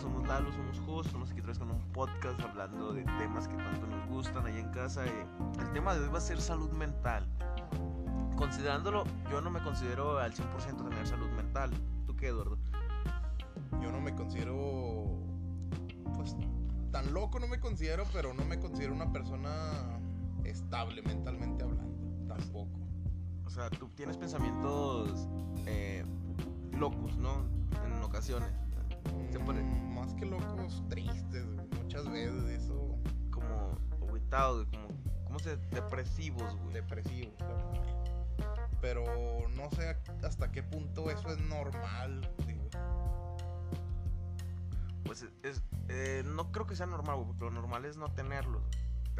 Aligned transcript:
somos 0.00 0.26
Lalo, 0.26 0.50
somos 0.52 0.80
Jos, 0.80 1.06
estamos 1.06 1.30
aquí 1.30 1.40
otra 1.40 1.50
vez 1.50 1.58
con 1.58 1.70
un 1.70 1.92
podcast 1.92 2.40
hablando 2.40 2.92
de 2.92 3.02
temas 3.18 3.46
que 3.46 3.56
tanto 3.56 3.86
nos 3.86 4.08
gustan 4.08 4.46
allá 4.46 4.58
en 4.58 4.70
casa. 4.70 5.04
Eh, 5.04 5.26
el 5.60 5.72
tema 5.72 5.94
de 5.94 6.00
hoy 6.00 6.08
va 6.08 6.18
a 6.18 6.22
ser 6.22 6.40
salud 6.40 6.70
mental. 6.70 7.26
Considerándolo, 8.36 9.04
yo 9.30 9.42
no 9.42 9.50
me 9.50 9.62
considero 9.62 10.18
al 10.18 10.32
100% 10.32 10.88
tener 10.88 11.06
salud 11.06 11.28
mental. 11.32 11.70
¿Tú 12.06 12.16
qué, 12.16 12.28
Eduardo? 12.28 12.56
Yo 13.82 13.92
no 13.92 14.00
me 14.00 14.14
considero, 14.14 15.18
pues, 16.16 16.34
tan 16.90 17.12
loco 17.12 17.38
no 17.38 17.46
me 17.46 17.60
considero, 17.60 18.04
pero 18.12 18.32
no 18.32 18.44
me 18.46 18.58
considero 18.58 18.94
una 18.94 19.12
persona 19.12 20.00
estable 20.44 21.02
mentalmente 21.02 21.62
hablando, 21.62 22.26
tampoco. 22.26 22.80
O 23.44 23.50
sea, 23.50 23.68
tú 23.68 23.90
tienes 23.96 24.16
pensamientos 24.16 25.28
eh, 25.66 26.06
locos, 26.72 27.16
¿no? 27.18 27.44
En 27.84 28.02
ocasiones. 28.02 28.59
Se 29.32 29.38
Más 29.38 30.14
que 30.14 30.26
locos, 30.26 30.82
tristes, 30.88 31.44
muchas 31.82 32.08
veces 32.10 32.44
eso, 32.62 32.96
como 33.30 33.76
aguitados, 34.08 34.66
como, 34.70 34.88
¿cómo 35.24 35.38
se? 35.38 35.56
Depresivos, 35.56 36.56
güey. 36.60 36.74
depresivo. 36.74 37.32
claro. 37.36 37.72
Pero 38.80 39.04
no 39.50 39.70
sé 39.72 39.96
hasta 40.24 40.50
qué 40.50 40.62
punto 40.62 41.10
eso 41.10 41.28
es 41.30 41.38
normal, 41.40 42.30
digo. 42.46 42.68
Pues 45.04 45.22
es, 45.22 45.30
es- 45.42 45.62
eh, 45.88 46.22
no 46.24 46.52
creo 46.52 46.66
que 46.66 46.76
sea 46.76 46.86
normal, 46.86 47.16
güey, 47.16 47.26
porque 47.28 47.44
lo 47.44 47.50
normal 47.50 47.84
es 47.84 47.96
no 47.96 48.08
tenerlos. 48.12 48.62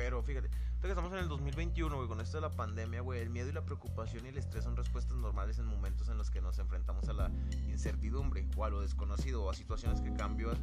Pero 0.01 0.23
fíjate, 0.23 0.49
que 0.81 0.89
estamos 0.89 1.13
en 1.13 1.19
el 1.19 1.29
2021, 1.29 1.95
güey, 1.95 2.09
con 2.09 2.23
esto 2.23 2.39
de 2.39 2.41
la 2.41 2.51
pandemia, 2.51 3.03
güey, 3.03 3.21
el 3.21 3.29
miedo 3.29 3.51
y 3.51 3.53
la 3.53 3.61
preocupación 3.61 4.25
y 4.25 4.31
el 4.31 4.39
estrés 4.39 4.65
son 4.65 4.75
respuestas 4.75 5.15
normales 5.19 5.59
en 5.59 5.67
momentos 5.67 6.09
en 6.09 6.17
los 6.17 6.31
que 6.31 6.41
nos 6.41 6.59
enfrentamos 6.59 7.07
a 7.11 7.13
la 7.13 7.31
incertidumbre 7.69 8.49
o 8.57 8.65
a 8.65 8.71
lo 8.71 8.81
desconocido 8.81 9.45
o 9.45 9.51
a 9.51 9.55
situaciones 9.55 10.01
que 10.01 10.11
cambian, 10.15 10.57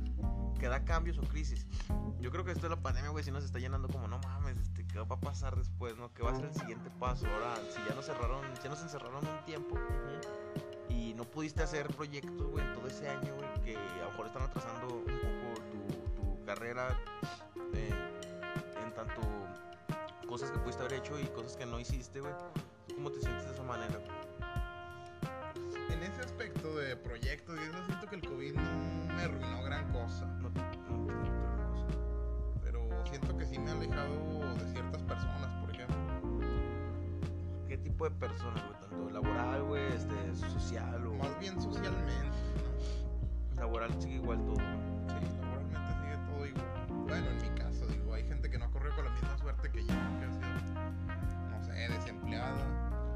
que 0.60 0.68
da 0.68 0.84
cambios 0.84 1.20
o 1.20 1.22
crisis. 1.22 1.68
Yo 2.20 2.32
creo 2.32 2.44
que 2.44 2.52
esto 2.52 2.64
de 2.64 2.76
la 2.76 2.82
pandemia, 2.82 3.12
güey, 3.12 3.24
sí 3.24 3.30
nos 3.30 3.44
está 3.44 3.60
llenando 3.60 3.88
como, 3.90 4.08
no 4.08 4.18
mames, 4.18 4.58
este, 4.58 4.88
¿qué 4.88 4.98
va 4.98 5.18
a 5.18 5.20
pasar 5.20 5.56
después, 5.56 5.96
no? 5.98 6.12
¿Qué 6.16 6.24
va 6.24 6.32
a 6.32 6.36
ser 6.36 6.46
el 6.46 6.56
siguiente 6.56 6.90
paso? 7.00 7.28
Ahora, 7.28 7.58
si 7.70 7.78
ya 7.88 7.94
nos 7.94 8.08
cerraron, 8.08 8.44
ya 8.64 8.70
nos 8.72 8.82
encerraron 8.82 9.24
un 9.24 9.46
tiempo 9.46 9.78
y 10.90 11.14
no 11.14 11.26
pudiste 11.26 11.62
hacer 11.62 11.86
proyectos, 11.96 12.48
güey, 12.48 12.74
todo 12.74 12.88
ese 12.88 13.08
año, 13.08 13.36
güey, 13.36 13.62
que 13.64 13.78
a 13.78 14.06
lo 14.06 14.10
mejor 14.10 14.26
están 14.26 14.42
atrasando 14.42 14.96
un 14.96 15.04
poco 15.04 15.62
tu, 16.18 16.38
tu 16.38 16.44
carrera 16.44 16.98
eh, 17.76 18.07
cosas 20.28 20.52
que 20.52 20.60
pudiste 20.60 20.84
haber 20.84 20.94
hecho 21.00 21.20
y 21.20 21.26
cosas 21.28 21.56
que 21.58 21.66
no 21.66 21.80
hiciste, 21.80 22.20
güey. 22.20 22.34
¿Cómo 22.96 23.12
te 23.12 23.20
sientes 23.22 23.46
de 23.48 23.54
esa 23.54 23.64
manera? 23.64 24.00
En 25.92 26.04
ese 26.04 26.22
aspecto 26.22 26.76
de 26.76 26.96
proyectos 26.98 27.58
y 27.60 27.64
eso 27.70 27.86
siento 27.86 28.08
que 28.08 28.16
el 28.16 28.22
COVID 28.22 28.54
no 28.56 29.14
me 29.16 29.22
arruinó 29.24 29.64
gran 29.64 29.92
cosa. 29.92 30.26
No 30.26 30.50
te- 30.52 30.60
no 30.90 31.08
te 31.08 31.14
cosa. 31.72 31.88
Pero 32.64 32.88
siento 33.10 33.38
que 33.38 33.46
sí 33.46 33.58
me 33.60 33.72
ha 33.72 33.74
alejado 33.74 34.56
de 34.56 34.72
ciertas 34.74 35.02
personas, 35.04 35.52
por 35.62 35.72
ejemplo. 35.72 35.98
¿Qué 37.68 37.78
tipo 37.78 38.06
de 38.10 38.12
personas, 38.16 38.64
güey? 38.68 38.80
Tanto 38.80 39.10
laboral, 39.10 39.64
güey, 39.64 39.84
este, 39.94 40.36
social 40.36 41.06
o... 41.08 41.14
Más 41.16 41.40
bien 41.40 41.60
socialmente, 41.62 42.14
Laboral 43.56 43.92
sigue 44.02 44.16
igual 44.16 44.38
todo. 44.46 44.56
¿no? 44.58 45.10
Sí, 45.10 45.16
laboralmente 45.42 45.94
sigue 46.02 46.18
todo 46.28 46.46
igual. 46.46 46.88
Bueno, 47.08 47.28
en 47.32 47.38
mi 47.42 47.50
caso, 47.60 47.88
digo, 47.88 48.14
hay 48.14 48.24
gente 48.28 48.50
que 48.52 48.58
no 48.60 48.66
ha 48.66 48.70
corrido 48.72 48.96
con 48.96 49.06
la 49.06 49.12
misma 49.12 49.38
suerte 49.40 49.72
que 49.72 49.84
yo, 49.84 49.94
desempleada. 51.78 53.12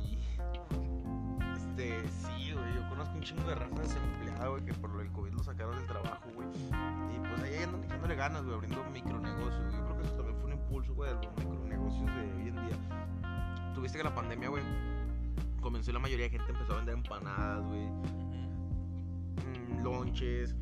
Y... 0.00 0.18
Este, 1.54 2.08
sí, 2.08 2.52
güey, 2.52 2.74
yo 2.74 2.88
conozco 2.88 3.14
un 3.14 3.22
chingo 3.22 3.44
de 3.44 3.54
raza 3.54 3.80
desempleada, 3.80 4.48
güey, 4.48 4.64
que 4.64 4.74
por 4.74 4.90
lo 4.90 4.98
del 4.98 5.12
COVID 5.12 5.32
lo 5.32 5.42
sacaron 5.42 5.76
del 5.76 5.86
trabajo, 5.86 6.28
güey. 6.34 6.48
Y 6.48 7.18
pues 7.18 7.42
ahí 7.42 7.62
andan 7.62 7.84
echándole 7.84 8.14
ganas, 8.14 8.42
güey, 8.42 8.54
abriendo 8.54 8.84
micronegocios. 8.92 9.62
güey. 9.62 9.76
Yo 9.76 9.84
creo 9.84 9.96
que 9.98 10.06
eso 10.06 10.16
también 10.16 10.36
fue 10.36 10.46
un 10.46 10.52
impulso, 10.52 10.94
güey, 10.94 11.14
de 11.14 11.26
los 11.26 11.36
micronegocios 11.36 12.06
de 12.06 12.20
hoy 12.34 12.48
en 12.48 12.54
día. 12.54 13.72
Tuviste 13.74 13.98
que 13.98 14.04
la 14.04 14.14
pandemia, 14.14 14.48
güey, 14.48 14.62
comenzó 15.60 15.90
y 15.90 15.94
la 15.94 16.00
mayoría 16.00 16.26
de 16.26 16.30
gente 16.30 16.52
empezó 16.52 16.74
a 16.74 16.76
vender 16.76 16.94
empanadas, 16.94 17.64
güey, 17.64 17.86
mm, 19.46 19.82
lonches, 19.82 20.56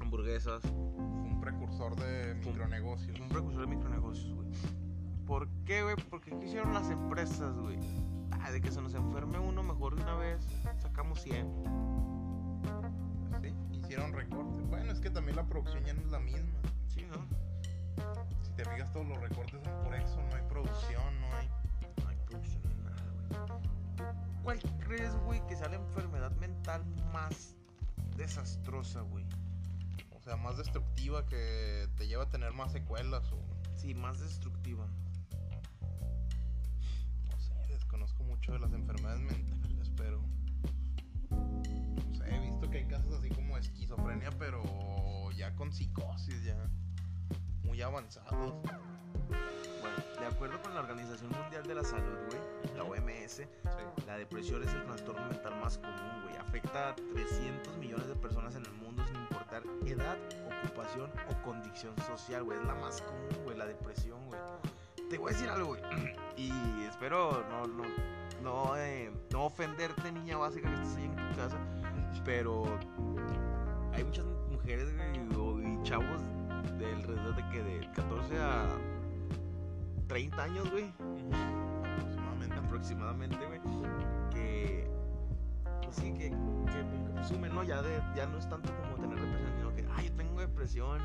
hamburguesas. 0.00 0.62
Fue 0.62 0.70
un 0.72 1.40
precursor 1.40 1.96
de 1.96 2.34
micronegocios. 2.46 3.20
Un 3.20 3.28
precursor 3.28 3.68
de 3.68 3.76
micronegocios, 3.76 4.34
güey. 4.34 4.48
¿Por 5.26 5.48
qué, 5.64 5.82
güey? 5.82 5.96
Porque 6.10 6.30
¿qué 6.30 6.46
hicieron 6.46 6.74
las 6.74 6.90
empresas, 6.90 7.56
güey? 7.56 7.78
Ah, 8.40 8.50
de 8.50 8.60
que 8.60 8.70
se 8.70 8.82
nos 8.82 8.94
enferme 8.94 9.38
uno 9.38 9.62
mejor 9.62 9.94
de 9.94 10.02
una 10.02 10.16
vez, 10.16 10.44
sacamos 10.78 11.22
100. 11.22 11.46
Sí, 13.40 13.54
hicieron 13.72 14.12
recortes. 14.12 14.66
Bueno, 14.68 14.92
es 14.92 15.00
que 15.00 15.10
también 15.10 15.36
la 15.36 15.44
producción 15.44 15.84
ya 15.84 15.94
no 15.94 16.00
es 16.00 16.08
la 16.08 16.18
misma. 16.18 16.58
Sí, 16.88 17.06
¿no? 17.06 17.24
Si 18.42 18.52
te 18.52 18.64
fijas, 18.64 18.92
todos 18.92 19.06
los 19.06 19.18
recortes 19.20 19.62
son 19.62 19.84
por 19.84 19.94
eso. 19.94 20.16
No 20.16 20.36
hay 20.36 20.42
producción, 20.48 21.20
no 21.20 21.36
hay. 21.36 21.48
No 22.02 22.08
hay 22.08 22.16
producción 22.26 22.62
ni 22.68 22.74
nada, 22.82 23.02
güey. 23.12 24.42
¿Cuál 24.42 24.60
crees, 24.80 25.14
güey, 25.24 25.46
que 25.46 25.56
sea 25.56 25.68
la 25.68 25.76
enfermedad 25.76 26.32
mental 26.32 26.84
más 27.12 27.54
desastrosa, 28.16 29.02
güey? 29.02 29.24
O 30.10 30.20
sea, 30.20 30.36
más 30.36 30.56
destructiva 30.56 31.26
que 31.26 31.88
te 31.96 32.06
lleva 32.06 32.24
a 32.24 32.28
tener 32.28 32.52
más 32.52 32.72
secuelas 32.72 33.30
o. 33.32 33.38
Sí, 33.76 33.94
más 33.94 34.20
destructiva. 34.20 34.86
Desconozco 38.02 38.24
mucho 38.24 38.52
de 38.52 38.58
las 38.58 38.72
enfermedades 38.72 39.20
mentales, 39.20 39.92
pero. 39.96 40.20
No 41.30 42.14
sé, 42.16 42.34
he 42.34 42.40
visto 42.40 42.68
que 42.68 42.78
hay 42.78 42.88
casos 42.88 43.14
así 43.14 43.28
como 43.28 43.56
esquizofrenia, 43.56 44.30
pero 44.40 45.30
ya 45.36 45.54
con 45.54 45.72
psicosis, 45.72 46.42
ya. 46.42 46.56
Muy 47.62 47.80
avanzados. 47.80 48.54
Bueno, 49.30 49.96
de 50.18 50.26
acuerdo 50.26 50.60
con 50.62 50.74
la 50.74 50.80
Organización 50.80 51.30
Mundial 51.30 51.62
de 51.62 51.76
la 51.76 51.84
Salud, 51.84 52.18
güey, 52.28 52.76
la 52.76 52.82
OMS, 52.82 53.36
Sí. 53.36 53.44
La 54.04 54.18
depresión 54.18 54.64
es 54.64 54.74
el 54.74 54.84
trastorno 54.84 55.24
mental 55.28 55.60
más 55.60 55.78
común, 55.78 56.22
güey. 56.24 56.36
Afecta 56.36 56.90
a 56.90 56.96
300 56.96 57.76
millones 57.78 58.08
de 58.08 58.16
personas 58.16 58.56
en 58.56 58.64
el 58.66 58.72
mundo 58.72 59.06
sin 59.06 59.16
importar 59.16 59.62
edad, 59.86 60.18
ocupación 60.64 61.08
o 61.30 61.42
condición 61.44 61.94
social, 61.98 62.42
güey. 62.42 62.58
Es 62.58 62.64
la 62.64 62.74
más 62.74 63.00
común, 63.00 63.44
güey, 63.44 63.56
la 63.56 63.66
depresión, 63.66 64.26
güey. 64.26 64.40
Te 65.10 65.18
voy 65.18 65.30
a 65.30 65.34
decir 65.34 65.48
algo, 65.48 65.68
güey. 65.68 65.82
Y 66.36 66.50
espero 66.88 67.44
no, 67.50 67.66
no, 67.66 67.84
no, 68.42 68.76
eh, 68.76 69.12
no 69.30 69.44
ofenderte, 69.44 70.10
niña 70.10 70.38
básica 70.38 70.68
que 70.68 70.74
estás 70.74 70.96
ahí 70.96 71.04
en 71.04 71.14
tu 71.16 71.36
casa. 71.36 71.58
Pero 72.24 72.64
hay 73.92 74.04
muchas 74.04 74.24
mujeres, 74.50 74.88
güey, 74.96 75.74
y 75.74 75.82
chavos 75.82 76.22
de 76.78 76.86
alrededor 76.94 77.36
de 77.36 77.48
que 77.50 77.62
de 77.62 77.90
14 77.92 78.38
a 78.38 78.66
30 80.08 80.42
años, 80.42 80.70
güey 80.70 80.92
Aproximadamente. 81.84 82.56
aproximadamente, 82.56 83.46
güey, 83.46 83.60
que 84.30 84.90
pues 85.82 85.96
sí, 85.96 86.12
que, 86.12 86.30
que 86.30 87.12
presumen, 87.14 87.54
¿no? 87.54 87.62
Ya, 87.62 87.82
de, 87.82 88.02
ya 88.16 88.26
no 88.26 88.38
es 88.38 88.48
tanto 88.48 88.74
como 88.76 88.94
tener 88.96 89.20
depresión, 89.20 89.52
sino 89.58 89.74
que, 89.74 89.86
ay, 89.94 90.08
yo 90.08 90.14
tengo 90.14 90.40
depresión 90.40 90.98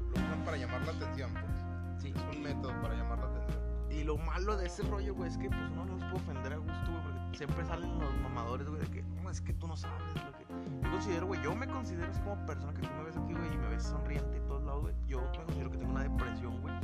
Lo 0.00 0.20
usan 0.20 0.44
para 0.44 0.56
llamar 0.56 0.84
la 0.84 0.92
atención, 0.92 1.32
pues. 1.32 1.59
Sí, 2.00 2.12
Es 2.14 2.36
un 2.36 2.42
método 2.42 2.72
para 2.80 2.94
llamar 2.94 3.18
la 3.18 3.26
atención. 3.26 3.60
y 3.90 4.04
lo 4.04 4.16
malo 4.18 4.56
de 4.56 4.66
ese 4.66 4.82
rollo, 4.84 5.14
güey, 5.14 5.28
es 5.30 5.36
que 5.36 5.48
pues 5.48 5.60
uno 5.72 5.84
no 5.84 5.92
los 5.96 6.02
puede 6.04 6.16
ofender 6.16 6.52
a 6.54 6.56
gusto, 6.56 6.90
güey, 6.90 7.02
porque 7.02 7.36
siempre 7.36 7.64
salen 7.66 7.98
los 7.98 8.16
mamadores, 8.22 8.68
güey, 8.68 8.80
de 8.80 8.86
que, 8.88 9.02
no, 9.02 9.28
es 9.30 9.40
que 9.40 9.52
tú 9.52 9.66
no 9.66 9.76
sabes 9.76 10.00
lo 10.14 10.32
que... 10.32 10.46
Yo 10.82 10.90
considero, 10.90 11.26
güey, 11.26 11.42
yo 11.42 11.54
me 11.54 11.66
considero 11.68 12.10
así 12.10 12.20
como 12.22 12.44
persona 12.46 12.72
que 12.72 12.82
tú 12.82 12.88
me 12.96 13.02
ves 13.04 13.16
aquí, 13.16 13.32
güey, 13.34 13.52
y 13.54 13.58
me 13.58 13.68
ves 13.68 13.82
sonriente 13.82 14.38
y 14.38 14.40
todos 14.46 14.62
lados, 14.64 14.82
güey, 14.82 14.94
yo 15.06 15.20
me 15.20 15.44
considero 15.44 15.70
que 15.70 15.76
tengo 15.78 15.90
una 15.92 16.02
depresión, 16.04 16.60
güey, 16.62 16.74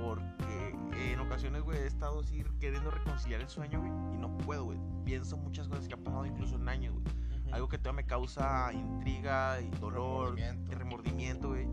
porque 0.00 0.76
en 1.12 1.20
ocasiones, 1.20 1.62
güey, 1.62 1.78
he 1.78 1.86
estado 1.86 2.20
así 2.20 2.42
queriendo 2.60 2.90
reconciliar 2.90 3.40
el 3.40 3.48
sueño, 3.48 3.80
güey, 3.80 3.90
y 4.14 4.18
no 4.18 4.36
puedo, 4.38 4.64
güey. 4.64 4.78
Pienso 5.04 5.36
muchas 5.36 5.68
cosas 5.68 5.86
que 5.88 5.94
han 5.94 6.02
pasado 6.04 6.24
incluso 6.26 6.56
en 6.56 6.68
años, 6.68 6.94
güey. 6.94 7.04
Algo 7.52 7.68
que 7.68 7.78
todavía 7.78 8.02
me 8.02 8.06
causa 8.06 8.72
intriga 8.72 9.60
y 9.60 9.70
dolor 9.78 10.34
Remordimiento. 10.34 10.72
y 10.72 10.74
remordimiento, 10.74 11.48
güey. 11.50 11.68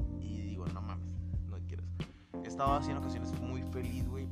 Estado 2.61 2.77
así 2.77 2.91
en 2.91 2.97
ocasiones 2.97 3.41
muy 3.41 3.63
feliz, 3.63 4.07
güey. 4.07 4.27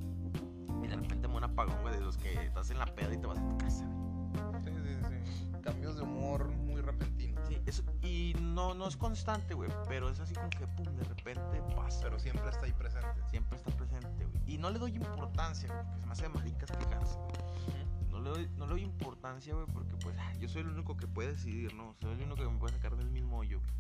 Y 0.84 0.88
de 0.88 0.96
repente 0.96 1.28
me 1.28 1.38
un 1.38 1.46
apagón, 1.46 1.82
güey, 1.82 1.96
de 1.96 2.02
los 2.02 2.16
que 2.16 2.32
estás 2.46 2.70
en 2.70 2.78
la 2.78 2.86
peda 2.86 3.12
y 3.12 3.18
te 3.18 3.26
vas 3.26 3.40
a 3.40 3.50
tu 3.50 3.58
casa, 3.58 3.88
güey. 3.88 4.64
Sí, 4.64 4.70
sí, 4.70 5.24
sí. 5.26 5.62
Cambios 5.64 5.96
de 5.96 6.04
humor 6.04 6.48
muy 6.50 6.80
repentinos. 6.80 7.48
Sí, 7.48 7.60
eso, 7.66 7.82
y 8.04 8.36
no, 8.40 8.76
no 8.76 8.88
es 8.88 8.96
constante, 8.98 9.56
güey, 9.56 9.72
pero 9.88 10.12
es 10.12 10.20
así 10.20 10.36
como 10.36 10.48
que, 10.52 10.68
pum, 10.68 10.86
de 10.96 11.06
repente 11.06 11.60
pasa. 11.76 12.02
Pero 12.04 12.20
siempre 12.20 12.48
está 12.50 12.68
ahí 12.68 12.74
presente. 12.74 13.08
siempre 13.32 13.58
está 13.58 13.72
presente, 13.72 14.26
güey. 14.26 14.44
Y 14.46 14.60
no 14.60 14.70
le 14.70 14.78
doy 14.78 14.96
importancia, 14.96 15.68
güey, 15.68 15.84
porque 15.86 16.02
se 16.02 16.06
me 16.06 16.12
hace 16.12 16.24
de 16.24 16.30
maricas 16.30 16.70
quejarse, 16.70 17.16
güey. 17.16 18.12
No 18.12 18.20
le, 18.20 18.30
doy, 18.30 18.50
no 18.58 18.68
le 18.68 18.74
doy 18.74 18.84
importancia, 18.84 19.56
güey, 19.56 19.66
porque 19.74 19.96
pues 20.04 20.16
ah, 20.20 20.34
yo 20.40 20.48
soy 20.48 20.62
el 20.62 20.68
único 20.68 20.96
que 20.98 21.08
puede 21.08 21.32
decidir, 21.32 21.74
¿no? 21.74 21.96
Soy 22.00 22.12
el 22.12 22.22
único 22.22 22.36
que 22.36 22.48
me 22.48 22.60
puede 22.60 22.76
sacar 22.76 22.96
del 22.96 23.10
mismo 23.10 23.40
hoyo, 23.40 23.60
güey. 23.60 23.72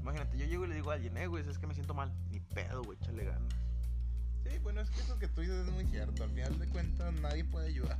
Imagínate, 0.00 0.36
yo 0.36 0.46
llego 0.46 0.64
y 0.64 0.68
le 0.68 0.74
digo 0.74 0.90
a 0.90 0.94
alguien, 0.94 1.16
eh, 1.16 1.28
güey, 1.28 1.48
es 1.48 1.58
que 1.58 1.66
me 1.68 1.74
siento 1.74 1.94
mal. 1.94 2.12
Ni 2.32 2.40
pedo, 2.40 2.82
güey, 2.82 2.98
échale 2.98 3.24
ganas. 3.24 3.67
Sí, 4.44 4.58
bueno, 4.62 4.80
es 4.80 4.90
que 4.90 5.00
eso 5.00 5.18
que 5.18 5.28
tú 5.28 5.40
dices 5.40 5.66
es 5.66 5.72
muy 5.72 5.84
cierto. 5.86 6.24
Al 6.24 6.30
final 6.30 6.58
de 6.58 6.66
cuentas, 6.68 7.12
nadie 7.14 7.44
puede 7.44 7.68
ayudar 7.68 7.98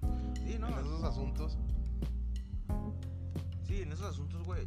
Sí, 0.46 0.58
no, 0.58 0.68
en 0.68 0.78
esos 0.78 1.02
asuntos. 1.04 1.58
Sí, 3.66 3.82
en 3.82 3.92
esos 3.92 4.06
asuntos, 4.06 4.42
güey. 4.44 4.66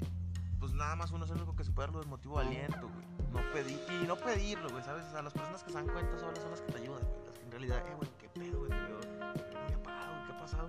pues 0.59 0.73
nada 0.73 0.95
más 0.95 1.11
uno 1.11 1.25
es 1.25 1.31
el 1.31 1.37
único 1.37 1.55
que 1.55 1.63
se 1.63 1.71
puede 1.71 1.87
dar 1.87 1.95
lo 1.95 1.99
del 2.01 2.09
motivo 2.09 2.39
de 2.39 2.45
aliento, 2.47 2.89
güey. 2.89 3.05
No 3.31 3.51
pedir, 3.51 3.79
y 4.01 4.07
no 4.07 4.15
pedirlo, 4.15 4.69
güey, 4.69 4.83
¿sabes? 4.83 5.05
O 5.07 5.11
sea, 5.11 5.21
las 5.21 5.33
personas 5.33 5.63
que 5.63 5.71
se 5.71 5.75
dan 5.77 5.87
cuenta 5.87 6.17
son 6.17 6.29
las, 6.33 6.39
son 6.39 6.51
las 6.51 6.61
que 6.61 6.71
te 6.71 6.77
ayudan, 6.79 7.01
güey. 7.01 7.25
Las 7.25 7.37
que 7.37 7.45
en 7.45 7.51
realidad, 7.51 7.83
eh, 7.85 7.95
güey, 7.97 8.09
qué 8.19 8.29
pedo, 8.29 8.59
güey, 8.59 8.71
muy 8.71 9.73
apagado, 9.73 10.13
güey, 10.13 10.25
¿qué 10.27 10.31
ha 10.31 10.39
pasado? 10.39 10.67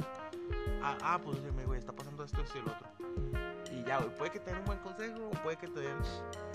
Ah, 0.83 0.99
ah, 1.03 1.21
pues 1.23 1.45
dime, 1.45 1.65
güey, 1.65 1.79
está 1.79 1.93
pasando 1.93 2.25
esto, 2.25 2.43
esto 2.43 2.59
y 2.59 2.61
el 2.61 2.69
otro. 2.69 2.89
Y 3.85 3.89
ya, 3.89 3.99
güey, 3.99 4.15
puede 4.17 4.31
que 4.31 4.41
te 4.41 4.51
den 4.51 4.61
un 4.61 4.65
buen 4.65 4.79
consejo 4.79 5.27
o 5.27 5.31
puede 5.43 5.57
que 5.57 5.69
te 5.69 5.81
den, 5.81 5.99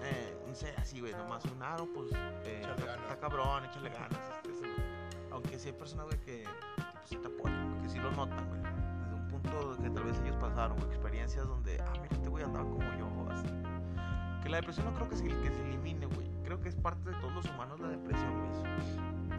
eh, 0.04 0.38
no 0.48 0.56
sé, 0.56 0.74
así, 0.78 1.00
güey, 1.00 1.14
nomás 1.14 1.46
un 1.46 1.62
aro, 1.62 1.88
pues, 1.94 2.12
eh, 2.46 2.62
está, 2.62 2.86
ganas. 2.86 3.18
cabrón, 3.18 3.66
échale 3.66 3.90
ganas, 3.90 4.20
este, 4.38 4.50
este, 4.50 4.68
Aunque 5.32 5.60
sí 5.60 5.68
hay 5.68 5.74
personas, 5.74 6.08
güey, 6.08 6.20
que, 6.22 6.44
que, 6.44 6.50
pues, 6.94 7.10
sí 7.10 7.18
te 7.18 7.28
apoyan, 7.28 7.82
que 7.82 7.90
sí 7.90 8.00
lo 8.00 8.12
notan, 8.12 8.48
güey. 8.48 8.62
Desde 8.62 9.14
un 9.14 9.28
punto 9.28 9.78
que 9.82 9.90
tal 9.92 10.04
vez 10.04 10.20
ellos 10.20 10.36
pasaron, 10.38 10.78
güey, 10.78 10.90
experiencias 10.90 11.48
donde, 11.48 11.80
ah, 11.82 11.94
mira, 12.02 12.08
este 12.12 12.30
güey 12.30 12.44
andaba 12.44 12.68
como 12.68 12.94
yo, 12.98 13.06
o 13.08 13.30
así. 13.30 13.48
Que 14.42 14.50
la 14.50 14.58
depresión 14.58 14.88
no 14.88 14.94
creo 14.94 15.10
que 15.10 15.16
se, 15.18 15.28
que 15.28 15.52
se 15.52 15.62
elimine, 15.66 16.08
güey. 16.08 16.28
Creo 16.44 16.60
que 16.60 16.70
es 16.70 16.76
parte 16.76 17.12
de 17.12 17.16
todos 17.18 17.34
los 17.34 17.46
humanos 17.46 17.80
la 17.80 17.90
depresión, 17.90 18.34
güey. 18.40 18.50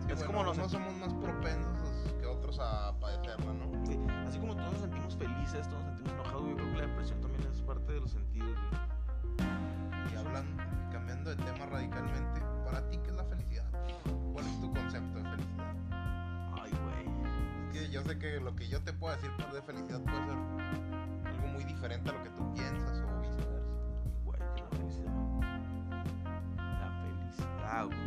Sí, 0.00 0.12
es 0.12 0.26
bueno, 0.26 0.26
como 0.26 0.44
nos 0.44 0.70
somos 0.70 0.94
más 0.94 1.12
propensos 1.14 1.78
que 2.20 2.26
otros 2.26 2.58
a 2.60 2.94
padecerla, 3.00 3.52
¿no? 3.52 3.84
Sí, 3.84 3.98
así 4.28 4.38
como 4.38 4.54
todos 4.54 4.72
nos 4.72 4.81
sentimos 4.82 5.16
felices, 5.16 5.69
todos 5.69 5.84
nos 5.84 5.96
sentimos 5.96 6.12
enojados, 6.12 6.48
yo 6.48 6.56
creo 6.56 6.70
que 6.70 6.76
la 6.76 6.87
depresión 6.87 7.20
también 7.20 7.42
es 7.42 7.50
parte 7.90 7.94
de 7.94 8.00
los 8.00 8.10
sentidos. 8.10 8.58
Y 10.12 10.16
hablando, 10.16 10.62
cambiando 10.92 11.31
de 11.31 11.37
tema 11.37 11.66
radicalmente, 11.66 12.40
¿para 12.64 12.88
ti 12.88 12.98
qué 12.98 13.10
es 13.10 13.16
la 13.16 13.25
felicidad? 13.25 13.66
¿Cuál 14.32 14.46
es 14.46 14.60
tu 14.60 14.72
concepto 14.72 15.19
de 15.19 15.25
felicidad? 15.25 15.75
Ay, 16.52 16.70
güey. 16.70 17.66
Es 17.66 17.72
que 17.72 17.90
yo 17.90 18.02
sé 18.02 18.19
que 18.19 18.40
lo 18.40 18.54
que 18.54 18.69
yo 18.69 18.81
te 18.82 18.92
puedo 18.92 19.14
decir 19.14 19.31
de 19.31 19.62
felicidad 19.62 20.00
puede 20.02 20.25
ser 20.25 20.38
algo 21.26 21.46
muy 21.48 21.64
diferente 21.64 22.10
a 22.10 22.12
lo 22.12 22.22
que 22.22 22.31
tú 22.31 22.54
piensas 22.54 23.00
o 23.00 23.20
viceversa. 23.20 23.75
Güey, 24.25 24.40
que 24.54 24.62
la 24.62 24.70
felicidad. 24.70 25.14
La 26.56 26.90
felicidad, 27.02 27.87
güey. 27.87 27.98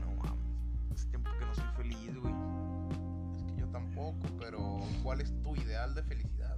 No 0.00 0.22
mames. 0.22 0.92
Hace 0.92 1.08
tiempo 1.08 1.30
que 1.38 1.46
no 1.46 1.54
soy 1.54 1.64
feliz, 1.76 2.16
güey. 2.20 2.34
Es 3.36 3.42
que 3.42 3.56
yo 3.56 3.66
tampoco, 3.68 4.26
pero 4.38 4.80
¿cuál 5.02 5.20
es 5.20 5.32
tu 5.42 5.56
ideal 5.56 5.94
de 5.94 6.02
felicidad? 6.04 6.56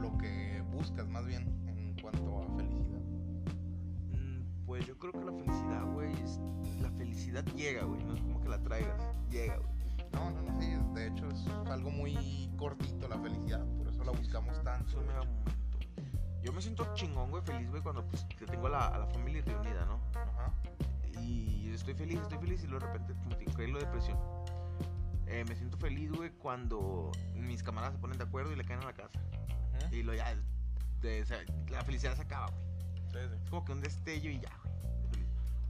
Lo 0.00 0.16
que 0.18 0.62
buscas 0.72 1.08
más 1.08 1.26
bien 1.26 1.42
en 1.66 1.77
cuanto 2.02 2.42
a 2.42 2.56
felicidad. 2.56 3.00
Mm, 4.12 4.64
Pues 4.66 4.86
yo 4.86 4.98
creo 4.98 5.12
que 5.12 5.24
la 5.24 5.32
felicidad, 5.32 5.84
güey, 5.92 6.12
es... 6.22 6.38
la 6.80 6.90
felicidad 6.92 7.44
llega, 7.56 7.84
güey. 7.84 8.02
No 8.04 8.14
es 8.14 8.20
como 8.20 8.40
que 8.40 8.48
la 8.48 8.62
traigas. 8.62 9.02
Llega, 9.30 9.56
güey. 9.56 9.68
No, 10.12 10.30
no, 10.30 10.42
no, 10.42 10.60
sí, 10.60 10.66
de 10.94 11.06
hecho 11.08 11.28
es 11.28 11.46
algo 11.70 11.90
muy 11.90 12.50
cortito 12.56 13.06
la 13.08 13.18
felicidad, 13.18 13.64
por 13.76 13.88
eso 13.88 14.02
la 14.04 14.12
buscamos 14.12 14.62
tanto. 14.64 14.88
Eso 14.88 15.02
me 15.02 15.12
da. 15.12 15.20
Yo 16.42 16.52
me 16.52 16.62
siento 16.62 16.86
chingón, 16.94 17.30
güey, 17.30 17.42
feliz, 17.42 17.68
güey, 17.68 17.82
cuando 17.82 18.06
pues, 18.08 18.26
tengo 18.50 18.68
a 18.68 18.70
la, 18.70 18.86
a 18.88 18.98
la 19.00 19.06
familia 19.08 19.42
reunida, 19.44 19.84
¿no? 19.84 20.00
Ajá. 20.14 20.54
y 21.20 21.70
estoy 21.74 21.92
feliz, 21.94 22.20
estoy 22.20 22.38
feliz 22.38 22.64
y 22.64 22.68
luego 22.68 22.86
de 22.86 22.92
repente 22.92 23.14
como 23.22 23.36
te 23.36 23.44
cae 23.46 23.68
lo 23.68 23.78
de 23.78 23.84
depresión. 23.84 24.18
Eh, 25.26 25.44
me 25.46 25.54
siento 25.56 25.76
feliz, 25.76 26.10
güey, 26.10 26.30
cuando 26.30 27.12
mis 27.34 27.62
camaradas 27.62 27.94
se 27.96 28.00
ponen 28.00 28.16
de 28.16 28.24
acuerdo 28.24 28.50
y 28.52 28.56
le 28.56 28.64
caen 28.64 28.80
a 28.80 28.86
la 28.86 28.94
casa. 28.94 29.20
Ujú. 29.84 29.94
Y 29.94 30.02
lo 30.02 30.14
ya, 30.14 30.34
de- 31.00 31.24
la 31.70 31.82
felicidad 31.84 32.14
se 32.16 32.22
acaba, 32.22 32.46
güey. 32.48 32.62
Sí, 33.12 33.18
sí. 33.30 33.40
Es 33.42 33.50
como 33.50 33.64
que 33.64 33.72
un 33.72 33.80
destello 33.80 34.30
y 34.30 34.40
ya, 34.40 34.50
güey. 34.62 34.74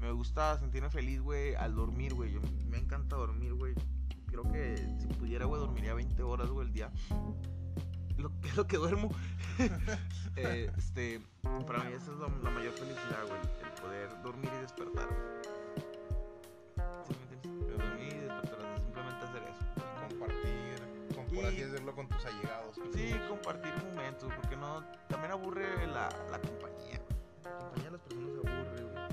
Me 0.00 0.12
gusta 0.12 0.58
sentirme 0.58 0.90
feliz, 0.90 1.20
güey, 1.20 1.54
al 1.56 1.74
dormir, 1.74 2.14
güey. 2.14 2.32
Yo, 2.32 2.40
me 2.68 2.78
encanta 2.78 3.16
dormir, 3.16 3.54
güey. 3.54 3.74
Creo 4.26 4.42
que 4.52 4.76
si 5.00 5.06
pudiera, 5.08 5.46
güey, 5.46 5.60
dormiría 5.60 5.94
20 5.94 6.22
horas, 6.22 6.48
güey, 6.48 6.66
el 6.68 6.72
día. 6.72 6.90
Lo 8.16 8.30
que 8.40 8.48
es 8.48 8.56
lo 8.56 8.66
que 8.66 8.76
duermo. 8.76 9.10
Eh, 10.40 10.70
este, 10.76 11.20
para 11.66 11.82
mí 11.82 11.92
esa 11.94 12.12
es 12.12 12.18
la, 12.18 12.28
la 12.44 12.50
mayor 12.50 12.72
felicidad, 12.74 13.26
güey. 13.26 13.40
El 13.64 13.82
poder 13.82 14.22
dormir 14.22 14.48
y 14.56 14.60
despertar. 14.60 15.08
¿Sí 15.74 15.82
decirlo, 21.88 21.94
con 21.94 22.08
tus 22.08 22.24
allegados. 22.26 22.76
Sí, 22.92 23.14
compartir 23.28 23.72
momentos, 23.84 24.32
porque 24.34 24.56
no, 24.56 24.84
también 25.08 25.32
aburre 25.32 25.86
la, 25.86 26.08
la 26.30 26.38
compañía. 26.40 27.00
La 27.44 27.58
compañía 27.58 27.84
de 27.84 27.90
las 27.92 28.00
personas 28.02 28.30
se 28.32 28.38
aburre, 28.38 28.82
güey. 28.82 29.04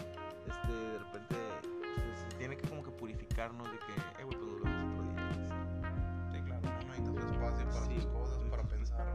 Este, 0.48 0.74
de 0.74 1.00
repente 1.00 1.36
se, 1.95 2.30
se 2.30 2.38
tiene 2.38 2.57
que 2.57 2.68
como 2.68 2.83
que 2.83 2.92
purificarnos 2.92 3.72
de 3.72 3.80
que, 3.80 3.94
eh, 3.94 4.24
güey, 4.24 4.38
pues 4.38 4.51
nos 4.51 4.62
vemos 4.63 4.94
otro 4.94 5.04
día. 5.13 5.31
Sí, 6.31 6.42
claro, 6.42 6.62
no 6.62 6.77
necesitas 6.88 7.24
su 7.24 7.30
espacio 7.31 7.66
para 7.69 7.86
Sí, 7.86 7.95
tus 7.95 8.06
cosas, 8.07 8.44
para 8.50 8.63
pensar. 8.63 9.12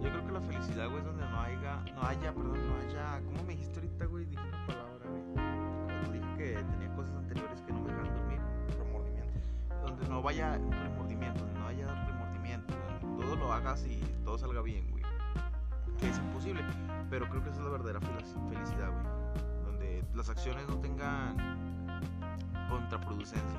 Yo 0.00 0.08
creo 0.08 0.26
que 0.26 0.32
la 0.32 0.40
felicidad, 0.40 0.86
güey, 0.88 0.98
es 1.00 1.04
donde 1.04 1.24
no 1.26 1.40
haya, 1.40 1.76
no 1.94 2.02
haya, 2.02 2.32
perdón, 2.32 2.68
no 2.68 2.76
haya, 2.76 3.20
¿cómo 3.24 3.42
me 3.44 3.52
dijiste 3.52 3.80
ahorita, 3.80 4.04
güey? 4.06 4.24
Dije 4.26 4.42
una 4.42 4.66
palabra, 4.66 5.06
güey. 5.08 5.22
Cuando 5.34 6.12
dije 6.12 6.36
que 6.36 6.54
tenía 6.54 6.94
cosas 6.96 7.14
anteriores 7.16 7.60
que 7.62 7.72
no 7.72 7.80
me 7.80 7.88
dejaban 7.90 8.14
dormir. 8.14 8.40
Remordimiento. 8.78 9.40
Donde 9.86 10.08
no 10.08 10.22
vaya 10.22 10.52
remordimiento, 10.54 11.09
hagas 13.60 13.84
y 13.86 14.00
todo 14.24 14.38
salga 14.38 14.62
bien, 14.62 14.90
güey. 14.90 15.04
Que 15.98 16.08
es 16.08 16.18
imposible, 16.18 16.62
pero 17.10 17.28
creo 17.28 17.42
que 17.42 17.50
esa 17.50 17.58
es 17.58 17.64
la 17.64 17.70
verdadera 17.70 18.00
fel- 18.00 18.48
felicidad, 18.48 18.90
güey. 18.90 19.64
Donde 19.64 20.04
las 20.14 20.28
acciones 20.28 20.66
no 20.68 20.76
tengan 20.78 21.36
contraproducencia. 22.68 23.58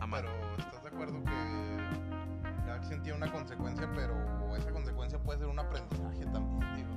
No, 0.00 0.10
pero 0.10 0.28
¿estás 0.58 0.82
de 0.82 0.88
acuerdo 0.88 1.22
que 1.24 2.66
la 2.66 2.74
acción 2.74 3.02
tiene 3.02 3.18
una 3.18 3.30
consecuencia, 3.32 3.90
pero 3.94 4.14
esa 4.56 4.70
consecuencia 4.70 5.18
puede 5.22 5.38
ser 5.40 5.48
un 5.48 5.58
aprendizaje 5.58 6.24
también, 6.26 6.76
digo? 6.76 6.88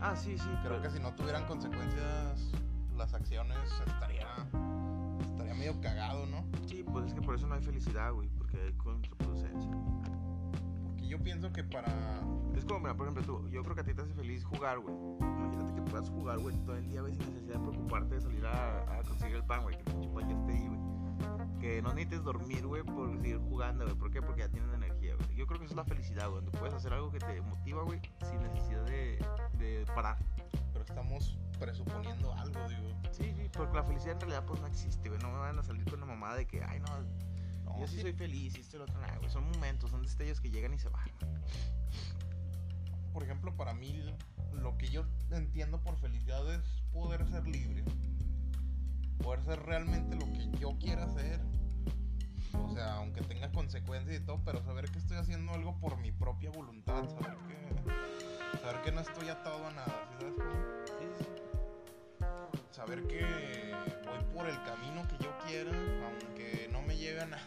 Ah, 0.00 0.14
sí, 0.14 0.38
sí, 0.38 0.48
Creo 0.62 0.80
que 0.80 0.90
si 0.90 1.00
no 1.00 1.12
tuvieran 1.14 1.44
consecuencias 1.46 2.50
las 2.96 3.14
acciones 3.14 3.58
estaría 3.86 4.26
estaría 5.30 5.54
medio 5.54 5.80
cagado, 5.80 6.26
¿no? 6.26 6.44
Sí, 6.66 6.84
pues 6.84 7.06
es 7.06 7.14
que 7.14 7.22
por 7.22 7.34
eso 7.34 7.46
no 7.46 7.54
hay 7.54 7.62
felicidad, 7.62 8.12
güey, 8.12 8.28
porque 8.28 8.60
hay 8.60 8.72
contraproducencia. 8.74 9.70
Yo 11.08 11.18
pienso 11.18 11.50
que 11.52 11.64
para 11.64 11.88
Es 12.54 12.64
como, 12.66 12.80
mira, 12.80 12.94
por 12.94 13.06
ejemplo, 13.06 13.24
tú, 13.24 13.48
yo 13.48 13.62
creo 13.62 13.74
que 13.74 13.80
a 13.80 13.84
ti 13.84 13.94
te 13.94 14.02
hace 14.02 14.12
feliz 14.12 14.44
jugar, 14.44 14.78
güey. 14.78 14.94
Imagínate 15.20 15.74
que 15.74 15.82
puedas 15.90 16.10
jugar, 16.10 16.38
güey, 16.38 16.54
todo 16.64 16.76
el 16.76 16.86
día, 16.86 17.00
güey, 17.00 17.14
sin 17.14 17.24
necesidad 17.26 17.54
de 17.54 17.60
preocuparte 17.60 18.14
de 18.16 18.20
salir 18.20 18.44
a, 18.46 18.98
a 18.98 19.02
conseguir 19.02 19.36
el 19.36 19.44
pan, 19.44 19.62
güey, 19.62 19.76
que 19.76 19.90
el 19.90 20.10
pan 20.10 20.28
ya 20.28 20.36
esté 20.36 20.52
ahí, 20.52 20.68
güey. 20.68 21.58
Que 21.60 21.82
no 21.82 21.94
necesites 21.94 22.22
dormir, 22.24 22.66
güey, 22.66 22.82
por 22.82 23.16
seguir 23.20 23.38
jugando, 23.38 23.84
güey. 23.84 23.96
¿Por 23.96 24.10
qué? 24.10 24.20
Porque 24.20 24.40
ya 24.40 24.48
tienes 24.50 24.72
energía, 24.74 25.14
güey. 25.14 25.34
Yo 25.34 25.46
creo 25.46 25.58
que 25.58 25.64
eso 25.64 25.72
es 25.72 25.76
la 25.76 25.84
felicidad, 25.84 26.28
güey, 26.28 26.44
donde 26.44 26.58
puedes 26.58 26.74
hacer 26.74 26.92
algo 26.92 27.10
que 27.10 27.20
te 27.20 27.40
motiva, 27.40 27.82
güey, 27.84 28.00
sin 28.28 28.42
necesidad 28.42 28.84
de, 28.84 29.18
de 29.58 29.86
parar. 29.94 30.18
pero 30.72 30.84
estamos 30.84 31.38
presuponiendo 31.58 32.34
algo, 32.34 32.68
digo. 32.68 33.00
Sí, 33.12 33.32
sí, 33.34 33.48
porque 33.52 33.76
la 33.76 33.82
felicidad 33.82 34.12
en 34.12 34.20
realidad, 34.20 34.44
pues, 34.46 34.60
no 34.60 34.66
existe, 34.66 35.08
güey. 35.08 35.20
No 35.22 35.30
me 35.30 35.38
van 35.38 35.58
a 35.58 35.62
salir 35.62 35.84
con 35.84 36.02
una 36.02 36.06
mamada 36.06 36.36
de 36.36 36.46
que, 36.46 36.62
ay, 36.62 36.80
no, 36.80 36.88
No, 37.68 37.80
yo 37.80 37.86
sí 37.86 37.96
sí, 37.96 38.02
soy 38.02 38.12
feliz, 38.12 38.56
y 38.56 38.60
esto 38.60 38.76
y 38.76 38.78
lo 38.78 38.84
otro, 38.84 39.00
nada, 39.00 39.16
güey. 39.18 39.30
Son 39.30 39.44
momentos, 39.50 39.90
son 39.90 40.02
destellos 40.02 40.40
que 40.40 40.50
llegan 40.50 40.74
y 40.74 40.78
se 40.78 40.88
van. 40.88 41.10
por 43.12 43.22
ejemplo, 43.22 43.56
para 43.56 43.74
mí 43.74 44.02
lo 44.52 44.76
que 44.78 44.88
yo 44.88 45.04
entiendo 45.30 45.80
por 45.82 45.96
felicidad 45.98 46.54
es 46.54 46.62
poder 46.92 47.26
ser 47.28 47.46
libre. 47.46 47.84
Poder 49.22 49.42
ser 49.42 49.60
realmente 49.60 50.16
lo 50.16 50.26
que 50.32 50.58
yo 50.58 50.78
quiera 50.78 51.04
hacer. 51.04 51.40
O 52.54 52.72
sea, 52.72 52.94
aunque 52.96 53.22
tenga 53.22 53.50
consecuencias 53.52 54.20
y 54.20 54.24
todo, 54.24 54.40
pero 54.44 54.62
saber 54.62 54.90
que 54.90 54.98
estoy 54.98 55.16
haciendo 55.16 55.52
algo 55.52 55.78
por 55.78 55.98
mi 55.98 56.12
propia 56.12 56.50
voluntad, 56.50 57.08
saber 57.08 57.36
que 57.48 58.58
saber 58.58 58.82
que 58.82 58.92
no 58.92 59.00
estoy 59.00 59.28
atado 59.28 59.66
a 59.66 59.70
nada. 59.72 60.08
Saber 62.70 63.06
que 63.08 63.74
voy 64.06 64.24
por 64.34 64.48
el 64.48 64.62
camino 64.62 65.06
que 65.08 65.24
yo 65.24 65.36
quiera, 65.46 65.72
aunque 66.06 66.47
lleve 67.08 67.20
a 67.22 67.26
nada. 67.26 67.42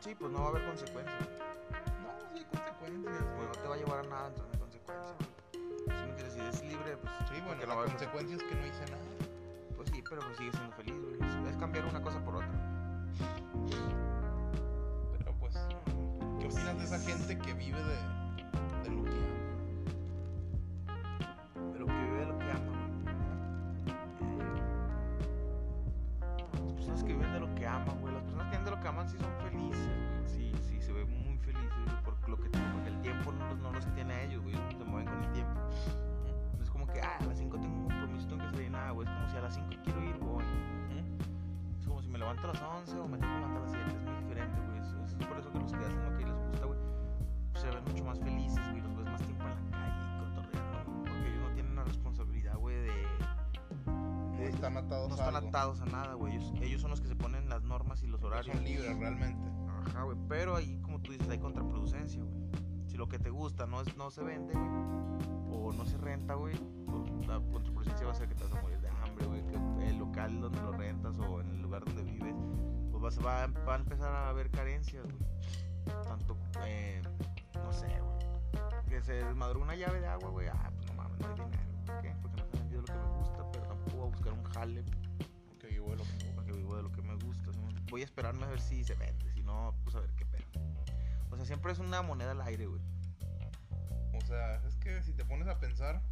Sí, 0.00 0.14
pues 0.14 0.30
no 0.32 0.38
va 0.40 0.46
a 0.46 0.48
haber 0.50 0.66
consecuencias. 0.66 1.28
No, 2.02 2.10
sí 2.32 2.38
hay 2.38 2.44
consecuencias. 2.44 3.24
Pues 3.36 3.46
no 3.48 3.52
te 3.62 3.68
va 3.68 3.74
a 3.74 3.78
llevar 3.78 3.98
a 4.00 4.02
nada, 4.08 4.28
entonces 4.28 4.46
no 4.46 4.52
hay 4.54 4.60
consecuencias. 4.60 5.16
Si 5.52 5.58
me 5.88 6.10
entiendes, 6.10 6.32
si 6.34 6.40
eres 6.40 6.62
libre, 6.64 6.96
pues. 6.98 7.12
Sí, 7.28 7.40
bueno, 7.46 7.66
la 7.66 7.74
consecuencia 7.74 8.36
es 8.36 8.42
que 8.42 8.54
no 8.54 8.66
hice 8.66 8.84
nada. 8.90 9.02
Pues 9.76 9.88
sí, 9.90 10.02
pero 10.08 10.20
pues 10.22 10.36
sigues 10.36 10.54
siendo 10.54 10.74
feliz, 10.76 10.94
güey. 11.00 11.14
Es- 11.28 11.36
Es 11.48 11.56
cambiar 11.56 11.84
una 11.86 12.02
cosa 12.02 12.22
por 12.24 12.36
otra. 12.36 12.50
Pero 15.18 15.32
pues, 15.40 15.54
¿qué 16.40 16.46
opinas 16.46 16.76
de 16.78 16.84
esa 16.84 16.98
gente 16.98 17.38
que 17.38 17.54
vive 17.54 17.78
de, 17.82 17.96
de 18.84 18.90
lo 18.90 19.04
que 19.04 19.10
ama? 19.10 19.38
Pero 21.72 21.86
que 21.86 21.92
vive 21.92 22.18
de 22.20 22.26
lo 22.26 22.38
que 22.38 22.50
ama, 22.50 22.58
güey. 22.66 22.78
Eh, 24.20 24.62
Las 26.64 26.72
personas 26.74 27.02
que 27.04 27.12
viven 27.14 27.32
de 27.32 27.37
aman, 27.68 28.00
güey. 28.00 28.14
Las 28.14 28.22
personas 28.22 28.46
que 28.50 28.58
de 28.64 28.70
lo 28.70 28.80
que 28.80 28.88
aman 28.88 29.08
sí 29.08 29.16
son 29.18 29.32
felices, 29.42 29.86
güey. 29.86 30.28
Sí, 30.28 30.52
sí, 30.62 30.80
se 30.80 30.92
ven 30.92 31.08
muy 31.10 31.38
felices. 31.38 31.68
Por 32.04 32.28
lo 32.28 32.36
que, 32.36 32.48
porque 32.48 32.88
el 32.88 33.00
tiempo 33.00 33.32
no 33.32 33.46
los, 33.48 33.58
no 33.58 33.72
los 33.72 33.94
tiene 33.94 34.14
a 34.14 34.22
ellos, 34.22 34.42
güey. 34.42 34.56
Se 34.76 34.84
mueven 34.84 35.06
con 35.06 35.22
el 35.22 35.32
tiempo. 35.32 35.60
No 36.56 36.62
es 36.62 36.70
como 36.70 36.86
que, 36.86 37.00
ah, 37.00 37.16
a 37.20 37.24
las 37.24 37.38
5 37.38 37.58
tengo 37.58 37.76
un 37.76 37.88
compromiso, 37.88 38.28
tengo 38.28 38.44
que 38.44 38.50
salir 38.50 38.70
nada, 38.70 38.90
güey. 38.90 39.06
Es 39.06 39.14
como 39.14 39.28
si 39.28 39.36
a 39.36 39.40
las 39.40 39.54
5 39.54 39.68
quiero 39.84 40.04
ir, 40.04 40.18
voy. 40.18 40.44
Es 41.80 41.86
como 41.86 42.02
si 42.02 42.08
me 42.08 42.18
levanto 42.18 42.42
a 42.44 42.52
las 42.52 42.62
11 42.62 42.98
o 42.98 43.08
me 43.08 43.18
tengo 43.18 43.32
que 43.32 43.40
levantar 43.40 43.62
a 43.62 43.66
las 43.66 43.72
7. 43.72 43.84
Es 43.88 44.02
muy 44.02 44.22
diferente, 44.22 44.60
güey. 44.66 44.78
Es 44.78 45.26
por 45.26 45.38
eso 45.38 45.52
que 45.52 45.58
los 45.58 45.72
que 45.72 45.78
hacen 45.78 46.04
lo 46.04 46.18
que 46.18 46.24
les 46.26 46.36
gusta, 46.36 46.66
güey, 46.66 46.78
se 47.54 47.70
ven 47.70 47.84
mucho 47.84 48.04
más 48.04 48.18
felices, 48.20 48.70
güey. 48.70 48.87
Están 54.66 54.76
atados 54.76 55.08
no 55.08 55.14
a 55.14 55.18
están 55.18 55.36
algo. 55.36 55.48
atados 55.48 55.80
a 55.80 55.86
nada, 55.86 56.14
güey. 56.14 56.34
Ellos, 56.36 56.52
ellos 56.60 56.80
son 56.80 56.90
los 56.90 57.00
que 57.00 57.08
se 57.08 57.16
ponen 57.16 57.48
las 57.48 57.62
normas 57.62 58.02
y 58.02 58.06
los 58.06 58.22
horarios. 58.22 58.54
Son 58.56 58.64
libres 58.64 58.98
realmente. 58.98 59.50
Ajá, 59.88 60.02
güey. 60.02 60.16
Pero 60.28 60.56
ahí, 60.56 60.78
como 60.82 61.00
tú 61.00 61.12
dices, 61.12 61.28
hay 61.28 61.38
contraproducencia, 61.38 62.22
güey. 62.22 62.38
Si 62.86 62.96
lo 62.96 63.08
que 63.08 63.18
te 63.18 63.30
gusta 63.30 63.66
no, 63.66 63.80
es, 63.80 63.96
no 63.96 64.10
se 64.10 64.22
vende, 64.22 64.54
güey, 64.54 65.60
o 65.60 65.72
no 65.72 65.84
se 65.86 65.96
renta, 65.98 66.34
güey, 66.34 66.54
la 67.26 67.38
contraproducencia 67.40 68.06
va 68.06 68.12
a 68.12 68.14
ser 68.14 68.28
que 68.28 68.34
te 68.34 68.44
vas 68.44 68.52
a 68.54 68.62
morir 68.62 68.80
de 68.80 68.88
hambre, 68.88 69.26
güey. 69.26 69.46
Que 69.46 69.88
el 69.88 69.98
local 69.98 70.40
donde 70.40 70.60
lo 70.62 70.72
rentas 70.72 71.18
o 71.18 71.40
en 71.40 71.48
el 71.50 71.62
lugar 71.62 71.84
donde 71.84 72.02
vives, 72.02 72.34
pues 72.90 73.02
vas- 73.02 73.24
va, 73.24 73.46
va 73.66 73.74
a 73.74 73.78
empezar 73.78 74.12
a 74.14 74.28
haber 74.30 74.50
carencias, 74.50 75.04
güey. 75.04 76.02
Tanto, 76.04 76.36
eh, 76.64 77.00
no 77.54 77.72
sé, 77.72 77.86
güey. 77.86 78.18
Que 78.88 79.02
se 79.02 79.12
desmadró 79.24 79.60
una 79.60 79.74
llave 79.76 80.00
de 80.00 80.06
agua, 80.08 80.30
güey. 80.30 80.48
Ah, 80.48 80.70
pues 80.74 80.86
no 80.88 80.94
mames, 80.94 81.18
no 81.20 81.26
hay 81.28 81.34
dinero. 81.34 81.62
¿Por 81.86 82.00
qué? 82.00 82.14
Porque 82.22 82.36
no 82.40 82.42
ha 82.42 82.58
vendido 82.58 82.80
lo 82.80 82.86
que 82.86 82.92
me 82.94 83.18
gusta, 83.18 83.50
pero 83.52 83.64
tampoco 83.66 83.96
voy 83.98 84.06
a 84.06 84.10
buscar 84.10 84.32
un 84.32 84.42
jale 84.58 84.84
Que 85.60 85.68
vivo 85.68 85.90
de 85.90 85.96
lo 85.96 86.04
que 86.04 86.32
porque 86.34 86.52
vivo 86.52 86.76
de 86.76 86.82
lo 86.82 86.92
que 86.92 87.02
me 87.02 87.14
gusta. 87.14 87.50
Voy 87.90 88.02
a 88.02 88.04
esperarme 88.04 88.44
a 88.44 88.48
ver 88.48 88.60
si 88.60 88.84
se 88.84 88.94
vende, 88.94 89.32
si 89.32 89.42
no, 89.42 89.74
pues 89.84 89.96
a 89.96 90.00
ver 90.00 90.10
qué 90.16 90.26
pedo. 90.26 90.44
O 91.30 91.36
sea, 91.36 91.44
siempre 91.46 91.72
es 91.72 91.78
una 91.78 92.02
moneda 92.02 92.32
al 92.32 92.40
aire, 92.42 92.66
güey. 92.66 92.82
O 94.14 94.20
sea, 94.26 94.56
es 94.66 94.74
que 94.76 95.02
si 95.02 95.12
te 95.12 95.24
pones 95.24 95.48
a 95.48 95.58
pensar, 95.58 96.02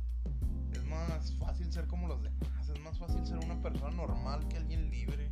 es 0.73 0.85
más 0.85 1.35
fácil 1.39 1.71
ser 1.73 1.87
como 1.87 2.09
los 2.09 2.23
demás. 2.23 2.69
Es 2.69 2.81
más 2.81 2.99
fácil 2.99 3.27
ser 3.27 3.39
una 3.39 3.61
persona 3.61 3.95
normal 3.95 4.47
que 4.49 4.57
alguien 4.57 4.91
libre. 4.91 5.31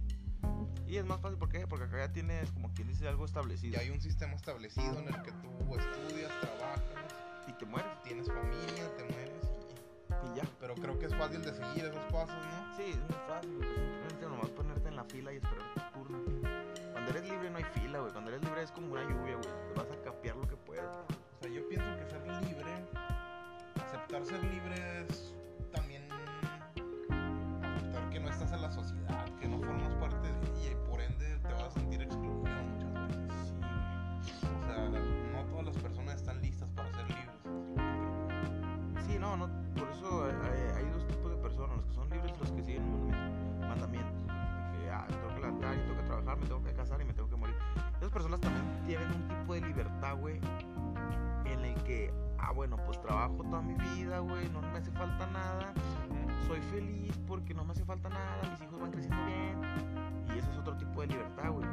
Y 0.87 0.97
es 0.97 1.05
más 1.05 1.21
fácil, 1.21 1.39
¿por 1.39 1.49
qué? 1.49 1.67
Porque 1.67 1.87
acá 1.87 1.99
ya 1.99 2.13
tienes, 2.13 2.51
como 2.53 2.73
quien 2.75 2.89
dice, 2.89 3.09
algo 3.09 3.25
establecido. 3.25 3.77
Y 3.77 3.81
hay 3.81 3.91
un 3.91 4.01
sistema 4.01 4.35
establecido 4.35 4.99
en 4.99 5.09
el 5.09 5.23
que 5.23 5.33
tú 5.33 5.77
estudias, 5.77 6.31
trabajas, 6.41 6.83
Y 7.49 7.53
te 7.53 7.65
mueres. 7.65 7.91
tienes 8.03 8.29
familia, 8.29 8.95
te 8.97 9.05
mueres 9.05 9.54
y... 10.11 10.37
Ya. 10.39 10.45
Pero 10.61 10.75
creo 10.75 10.99
que 10.99 11.07
es 11.07 11.15
fácil 11.15 11.43
de 11.43 11.53
seguir 11.55 11.85
esos 11.85 12.05
pasos, 12.13 12.35
¿no? 12.35 12.77
Sí, 12.77 12.91
es 12.91 13.01
muy 13.01 13.19
fácil, 13.29 13.57
güey. 13.57 13.69
Simplemente 13.69 14.27
nomás 14.27 14.51
ponerte 14.51 14.89
en 14.89 14.97
la 14.97 15.05
fila 15.05 15.33
y 15.33 15.37
esperar 15.37 15.75
tu 15.75 15.81
turno. 15.99 16.19
Cuando 16.93 17.11
eres 17.11 17.29
libre 17.29 17.51
no 17.51 17.59
hay 17.59 17.65
fila, 17.65 18.01
güey. 18.01 18.13
Cuando 18.13 18.31
eres 18.31 18.43
libre 18.43 18.63
es 18.63 18.73
como 18.73 18.93
una 18.93 19.03
lluvia, 19.03 19.37
güey. 19.37 19.49
Te 19.69 19.81
vas 19.81 19.91
a 19.91 20.03
capear 20.03 20.37
lo 20.37 20.49
que 20.49 20.57
puedas. 20.57 20.97
O 20.97 21.43
sea, 21.43 21.51
yo 21.51 21.69
pienso 21.69 21.87
que 21.97 22.07
ser 22.07 22.23
libre, 22.49 22.73
aceptar 23.77 24.25
ser 24.25 24.43
libre 24.45 25.03
es 25.03 25.35
también 25.73 26.09
aceptar 27.63 28.11
que 28.11 28.21
no 28.21 28.29
estás 28.29 28.53
en 28.53 28.63
la 28.63 28.71
sociedad, 28.71 29.25
que 29.41 29.49
no 29.49 29.59
formas 29.61 29.95
parte 29.95 30.29
de 30.29 30.61
ella 30.61 30.73
y 30.73 30.91
por 30.91 31.01
ende 31.01 31.37
te 31.39 31.53
vas 31.53 31.65
a 31.65 31.71
sentir 31.71 32.03
excluido 32.03 32.35
muchas 32.43 32.95
veces. 33.09 33.53
Sí. 34.23 34.33
O 34.47 34.67
sea, 34.67 34.89
no 35.33 35.45
todas 35.51 35.67
las 35.67 35.77
personas 35.77 36.17
están 36.17 36.41
listas 36.41 36.71
para 36.71 36.91
ser 36.93 37.07
libres. 37.09 37.43
Sí, 39.07 39.19
no, 39.19 39.37
no, 39.37 39.64
eso 40.05 40.25
hay, 40.25 40.85
hay 40.85 40.91
dos 40.91 41.07
tipos 41.07 41.31
de 41.31 41.37
personas, 41.39 41.77
los 41.77 41.87
que 41.87 41.95
son 41.95 42.11
libres 42.11 42.33
y 42.37 42.41
los 42.41 42.53
que 42.53 42.63
siguen 42.63 43.11
mandamientos. 43.61 44.13
Que, 44.27 44.91
ah, 44.91 45.07
me 45.09 45.17
tengo 45.17 45.35
que 45.35 45.41
levantar 45.41 45.75
y 45.75 45.81
tengo 45.81 45.97
que 45.97 46.07
trabajar, 46.07 46.39
me 46.39 46.47
tengo 46.47 46.63
que 46.63 46.73
casar 46.75 47.01
y 47.01 47.05
me 47.05 47.13
tengo 47.15 47.29
que 47.29 47.37
morir. 47.37 47.55
Esas 47.99 48.13
personas 48.13 48.41
también 48.41 48.65
tienen 48.87 49.09
un 49.09 49.29
tipo 49.29 49.55
de 49.55 49.61
libertad, 49.63 50.17
güey, 50.19 50.41
en 51.47 51.65
el 51.65 51.75
que, 51.85 52.13
ah, 52.39 52.53
bueno, 52.53 52.77
pues 52.85 53.01
trabajo 53.01 53.43
toda 53.45 53.63
mi 53.63 53.75
vida, 53.75 54.19
güey, 54.19 54.49
no 54.51 54.61
me 54.61 54.79
hace 54.79 54.91
falta 54.91 55.27
nada, 55.29 55.73
soy 56.47 56.61
feliz 56.71 57.19
porque 57.27 57.55
no 57.55 57.65
me 57.65 57.73
hace 57.73 57.85
falta 57.85 58.09
nada, 58.11 58.43
mis 58.51 58.61
hijos 58.61 58.81
van 58.81 58.91
creciendo 58.91 59.25
bien. 59.25 59.59
Y 60.35 60.39
eso 60.39 60.51
es 60.51 60.59
otro 60.59 60.77
tipo 60.77 61.01
de 61.01 61.07
libertad, 61.07 61.51
güey. 61.51 61.67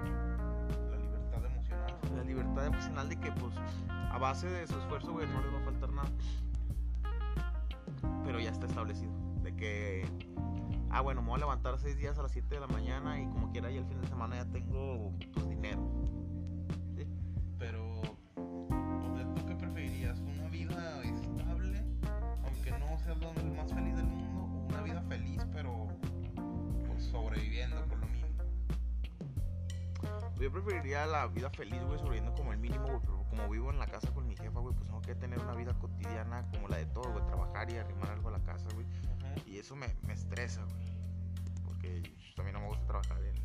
La 0.90 0.98
libertad 0.98 1.46
emocional. 1.46 1.98
La 2.16 2.24
libertad 2.24 2.66
emocional 2.66 3.10
de 3.10 3.20
que, 3.20 3.32
pues, 3.34 3.56
a 3.90 4.18
base 4.18 4.48
de 4.48 4.68
su 4.68 4.78
esfuerzo, 4.80 5.12
güey, 5.12 5.28
no 5.28 5.42
les 5.42 5.54
va 5.54 5.60
a 5.60 5.64
faltar 5.64 5.90
nada. 5.92 6.10
Pero 8.32 8.40
ya 8.40 8.52
está 8.52 8.66
establecido. 8.66 9.12
De 9.44 9.54
que, 9.58 10.06
ah, 10.90 11.02
bueno, 11.02 11.22
me 11.22 11.28
voy 11.28 11.36
a 11.36 11.40
levantar 11.40 11.78
seis 11.80 11.98
días 11.98 12.18
a 12.18 12.22
las 12.22 12.32
7 12.32 12.48
de 12.48 12.62
la 12.62 12.68
mañana 12.68 13.20
y 13.22 13.26
como 13.26 13.52
quiera, 13.52 13.70
y 13.70 13.76
el 13.76 13.86
fin 13.86 14.00
de 14.00 14.08
semana 14.08 14.38
ya 14.38 14.46
tengo, 14.46 15.12
pues, 15.34 15.50
dinero. 15.50 15.82
¿Sí? 16.96 17.06
Pero, 17.60 18.00
¿tú 19.36 19.46
qué 19.46 19.56
preferirías? 19.56 20.18
¿Una 20.22 20.48
vida 20.48 21.04
estable, 21.04 21.84
aunque 22.46 22.72
no 22.72 22.98
seas 23.00 23.18
el 23.36 23.52
más 23.52 23.74
feliz 23.74 23.98
del 23.98 24.06
mundo? 24.06 24.44
¿O 24.44 24.68
una 24.70 24.82
vida 24.82 25.02
feliz, 25.10 25.46
pero 25.52 25.90
pues, 26.88 27.04
sobreviviendo 27.04 27.86
por 27.88 27.98
lo 27.98 28.08
mínimo? 28.08 28.44
Yo 30.40 30.52
preferiría 30.54 31.06
la 31.06 31.28
vida 31.28 31.50
feliz, 31.50 31.84
güey, 31.84 32.00
sobreviviendo 32.00 32.34
como 32.34 32.54
el 32.54 32.60
mínimo, 32.60 32.86
güey. 32.88 33.00
Pero 33.02 33.26
como 33.30 33.50
vivo 33.50 33.72
en 33.72 33.80
la 33.80 33.88
casa 33.88 34.12
con 34.14 34.28
mi 34.28 34.36
jefa, 34.36 34.60
güey, 34.60 34.74
pues 34.74 34.86
tengo 34.88 35.02
que 35.02 35.16
tener 35.16 35.40
una 35.40 35.54
vida 35.54 35.74
cotidiana 35.76 36.46
como 36.52 36.68
la 36.68 36.78
de 36.78 36.86
todo, 36.88 37.12
güey. 37.12 37.26
Trabajar 37.28 37.72
y 37.72 37.78
arrimar 37.78 38.21
la 38.42 38.54
casa, 38.54 38.68
güey. 38.74 38.86
Y 39.46 39.58
eso 39.58 39.76
me, 39.76 39.88
me 40.06 40.14
estresa, 40.14 40.64
güey. 40.64 40.82
Porque 41.66 42.04
también 42.36 42.54
no 42.54 42.62
me 42.62 42.68
gusta 42.68 42.86
trabajar 42.88 43.22
en, 43.24 43.36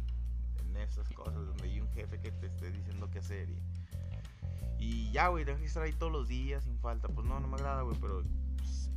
en 0.66 0.76
esas 0.76 1.08
cosas 1.10 1.46
donde 1.46 1.64
hay 1.64 1.80
un 1.80 1.90
jefe 1.92 2.20
que 2.20 2.32
te 2.32 2.46
esté 2.46 2.70
diciendo 2.70 3.08
qué 3.10 3.18
hacer. 3.18 3.48
Y, 3.48 4.84
y 4.86 5.10
ya, 5.12 5.28
güey, 5.28 5.44
tengo 5.44 5.58
que 5.58 5.66
estar 5.66 5.82
ahí 5.82 5.92
todos 5.92 6.12
los 6.12 6.28
días 6.28 6.64
sin 6.64 6.78
falta. 6.78 7.08
Pues 7.08 7.26
no, 7.26 7.40
no 7.40 7.48
me 7.48 7.54
agrada, 7.54 7.82
güey, 7.82 7.96
pero 8.00 8.22
pues, 8.56 8.90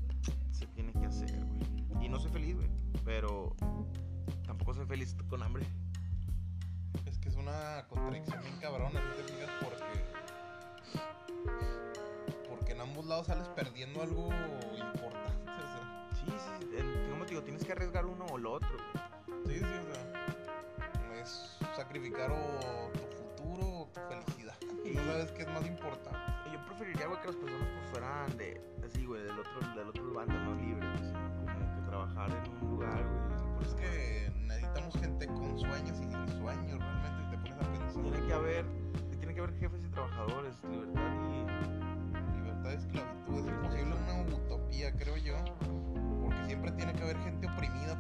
se 0.51 0.68
tiene 0.68 0.91
que 0.94 1.06
hacer, 1.06 1.44
güey. 1.46 2.06
Y 2.06 2.10
no 2.10 2.20
soy 2.20 2.32
feliz, 2.32 2.56
güey. 2.56 2.70
Pero 3.06 3.56
tampoco 4.46 4.74
soy 4.74 4.86
feliz 4.86 5.15
con 5.29 5.41
hambre. 5.44 5.65
Es 7.06 7.18
que 7.18 7.29
es 7.29 7.36
una 7.36 7.86
contradicción 7.88 8.41
bien 8.41 8.58
cabrona, 8.60 9.01
si 9.01 9.24
te 9.24 9.34
fijas, 9.34 9.50
porque. 9.63 9.86
Porque 12.50 12.72
en 12.74 12.82
ambos 12.82 13.06
lados 13.06 13.27
sales 13.27 13.48
perdiendo 13.50 14.01
algo 14.01 14.29
importante, 14.75 15.38
como 17.12 17.25
te 17.25 17.29
digo, 17.31 17.43
tienes 17.43 17.63
que 17.63 17.71
arriesgar 17.71 18.05
uno 18.05 18.25
o 18.31 18.38
lo 18.38 18.53
otro, 18.53 18.69
güey. 18.69 19.59
Sí, 19.59 19.59
sí, 19.59 19.65
o 19.65 19.93
sea. 19.93 21.21
Es 21.21 21.57
sacrificar 21.75 22.31
o 22.31 22.89
tu 22.93 23.00
futuro 23.17 23.67
o 23.67 23.89
tu 23.93 24.00
felicidad. 24.01 24.55
Y 24.86 24.95
no 24.95 25.03
sabes 25.03 25.31
qué 25.31 25.41
es 25.43 25.50
más 25.50 25.65
importante. 25.65 26.19
Yo 26.51 26.65
preferiría, 26.65 27.07
güey, 27.07 27.19
que 27.21 27.27
las 27.27 27.36
personas 27.36 27.67
pues 27.67 27.89
fueran 27.91 28.38
de, 28.38 28.62
así, 28.86 29.05
güey, 29.05 29.24
del 29.24 29.39
otro, 29.39 29.59
del 29.75 29.89
otro 29.89 30.13
bando, 30.13 30.33
no 30.33 30.55
libres, 30.55 31.00
sino 31.00 31.29
como 31.36 31.75
que 31.75 31.81
trabajar 31.89 32.31
en 32.31 32.51
un 32.51 32.69
lugar, 32.71 33.03
güey. 33.03 33.55
Pues 33.57 33.67
es 33.69 33.75
que 33.75 34.31
necesitamos 34.48 34.95
gente 34.98 35.27
con 35.27 35.59
sueños 35.59 36.00
y 36.00 36.07
sin 36.07 36.27
sueños, 36.39 36.79
realmente, 36.79 37.24
si 37.24 37.29
te 37.31 37.38
pones 37.38 37.67
a 37.67 37.71
pensar. 37.71 38.03
Tiene 38.03 38.27
que 38.27 38.33
haber, 38.33 38.65
tiene 39.17 39.33
que 39.33 39.39
haber 39.41 39.59
jefes 39.59 39.83
y 39.83 39.89
trabajadores, 39.89 40.63
libertad 40.63 41.13
y... 41.13 42.38
Libertad. 42.38 42.74
Es 42.74 42.86
imposible 42.86 43.08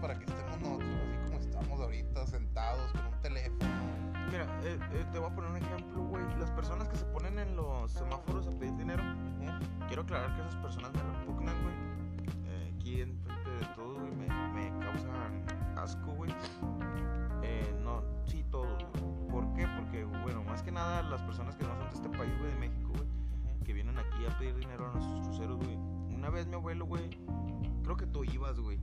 para 0.01 0.17
que 0.17 0.25
estemos 0.25 0.59
nosotros 0.59 0.89
así 1.07 1.17
como 1.25 1.39
estamos 1.39 1.79
ahorita, 1.81 2.27
sentados 2.27 2.91
con 2.91 3.05
un 3.05 3.21
teléfono. 3.21 3.69
Mira, 4.31 4.45
eh, 4.63 4.79
eh, 4.93 5.05
te 5.11 5.19
voy 5.19 5.29
a 5.31 5.35
poner 5.35 5.51
un 5.51 5.57
ejemplo, 5.57 6.03
güey. 6.03 6.23
Las 6.39 6.51
personas 6.51 6.87
que 6.87 6.95
se 6.97 7.05
ponen 7.05 7.39
en 7.39 7.55
los 7.55 7.91
semáforos 7.91 8.47
a 8.47 8.51
pedir 8.51 8.75
dinero, 8.77 9.03
Ujú. 9.03 9.87
quiero 9.87 10.03
aclarar 10.03 10.35
que 10.35 10.41
esas 10.41 10.55
personas 10.57 10.91
me 10.93 11.01
repugnan, 11.01 11.55
güey. 11.63 11.75
Eh, 12.45 12.73
aquí 12.75 13.01
en 13.01 13.17
frente 13.19 13.49
de 13.49 13.65
todos, 13.75 13.97
güey, 13.99 14.11
me, 14.11 14.27
me 14.27 14.85
causan 14.85 15.43
asco, 15.77 16.11
güey. 16.13 16.31
Eh, 17.43 17.73
no, 17.83 18.03
sí, 18.27 18.45
todos. 18.51 18.83
¿Por 19.31 19.51
qué? 19.53 19.67
Porque, 19.79 20.03
bueno, 20.23 20.43
más 20.43 20.61
que 20.61 20.71
nada 20.71 21.01
las 21.03 21.21
personas 21.23 21.55
que 21.55 21.63
no 21.65 21.75
son 21.75 21.89
de 21.89 21.95
este 21.95 22.09
país, 22.09 22.31
güey, 22.37 22.51
de 22.51 22.59
México, 22.59 22.89
güey, 22.93 23.07
que 23.65 23.73
vienen 23.73 23.97
aquí 23.97 24.25
a 24.25 24.37
pedir 24.37 24.55
dinero 24.55 24.87
a 24.87 24.91
nuestros 24.93 25.21
cruceros, 25.27 25.57
güey. 25.57 25.75
Una 26.13 26.29
vez 26.29 26.47
mi 26.47 26.55
abuelo, 26.55 26.85
güey, 26.85 27.09
creo 27.83 27.95
que 27.97 28.05
tú 28.05 28.23
ibas, 28.25 28.59
güey, 28.59 28.77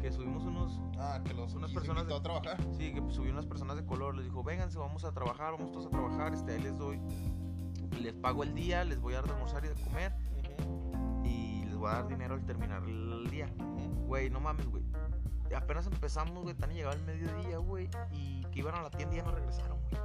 que 0.00 0.10
subimos 0.12 0.44
unos, 0.44 0.80
Ah, 0.98 1.20
que 1.24 1.32
los 1.34 1.54
Unas 1.54 1.70
personas 1.72 2.02
invitó 2.02 2.18
a 2.18 2.22
trabajar. 2.22 2.56
sí, 2.76 2.92
que 2.92 3.02
subió 3.10 3.32
unas 3.32 3.46
personas 3.46 3.76
de 3.76 3.84
color, 3.84 4.14
les 4.14 4.24
dijo, 4.24 4.42
vénganse, 4.42 4.78
vamos 4.78 5.04
a 5.04 5.12
trabajar, 5.12 5.52
vamos 5.52 5.72
todos 5.72 5.86
a 5.86 5.90
trabajar, 5.90 6.34
este, 6.34 6.52
ahí 6.52 6.60
les 6.62 6.76
doy, 6.78 7.00
les 8.00 8.14
pago 8.14 8.42
el 8.42 8.54
día, 8.54 8.84
les 8.84 9.00
voy 9.00 9.14
a 9.14 9.16
dar 9.16 9.26
de 9.26 9.32
almorzar 9.32 9.64
y 9.64 9.68
de 9.68 9.74
comer, 9.74 10.12
Ujú, 10.38 11.22
y 11.26 11.64
les 11.64 11.76
voy 11.76 11.88
a 11.90 11.94
dar 11.94 12.08
dinero 12.08 12.34
al 12.34 12.44
terminar 12.44 12.82
el 12.84 13.28
día. 13.30 13.48
Güey, 14.06 14.30
no 14.30 14.40
mames, 14.40 14.66
güey. 14.66 14.82
Apenas 15.56 15.86
empezamos, 15.86 16.42
güey, 16.44 16.54
tan 16.54 16.70
llegaba 16.70 16.94
el 16.94 17.02
mediodía, 17.02 17.58
güey, 17.58 17.88
y 18.12 18.44
que 18.52 18.60
iban 18.60 18.74
a 18.76 18.82
la 18.82 18.90
tienda 18.90 19.14
y 19.14 19.18
ya 19.18 19.24
no 19.24 19.32
regresaron, 19.32 19.78
güey. 19.82 20.00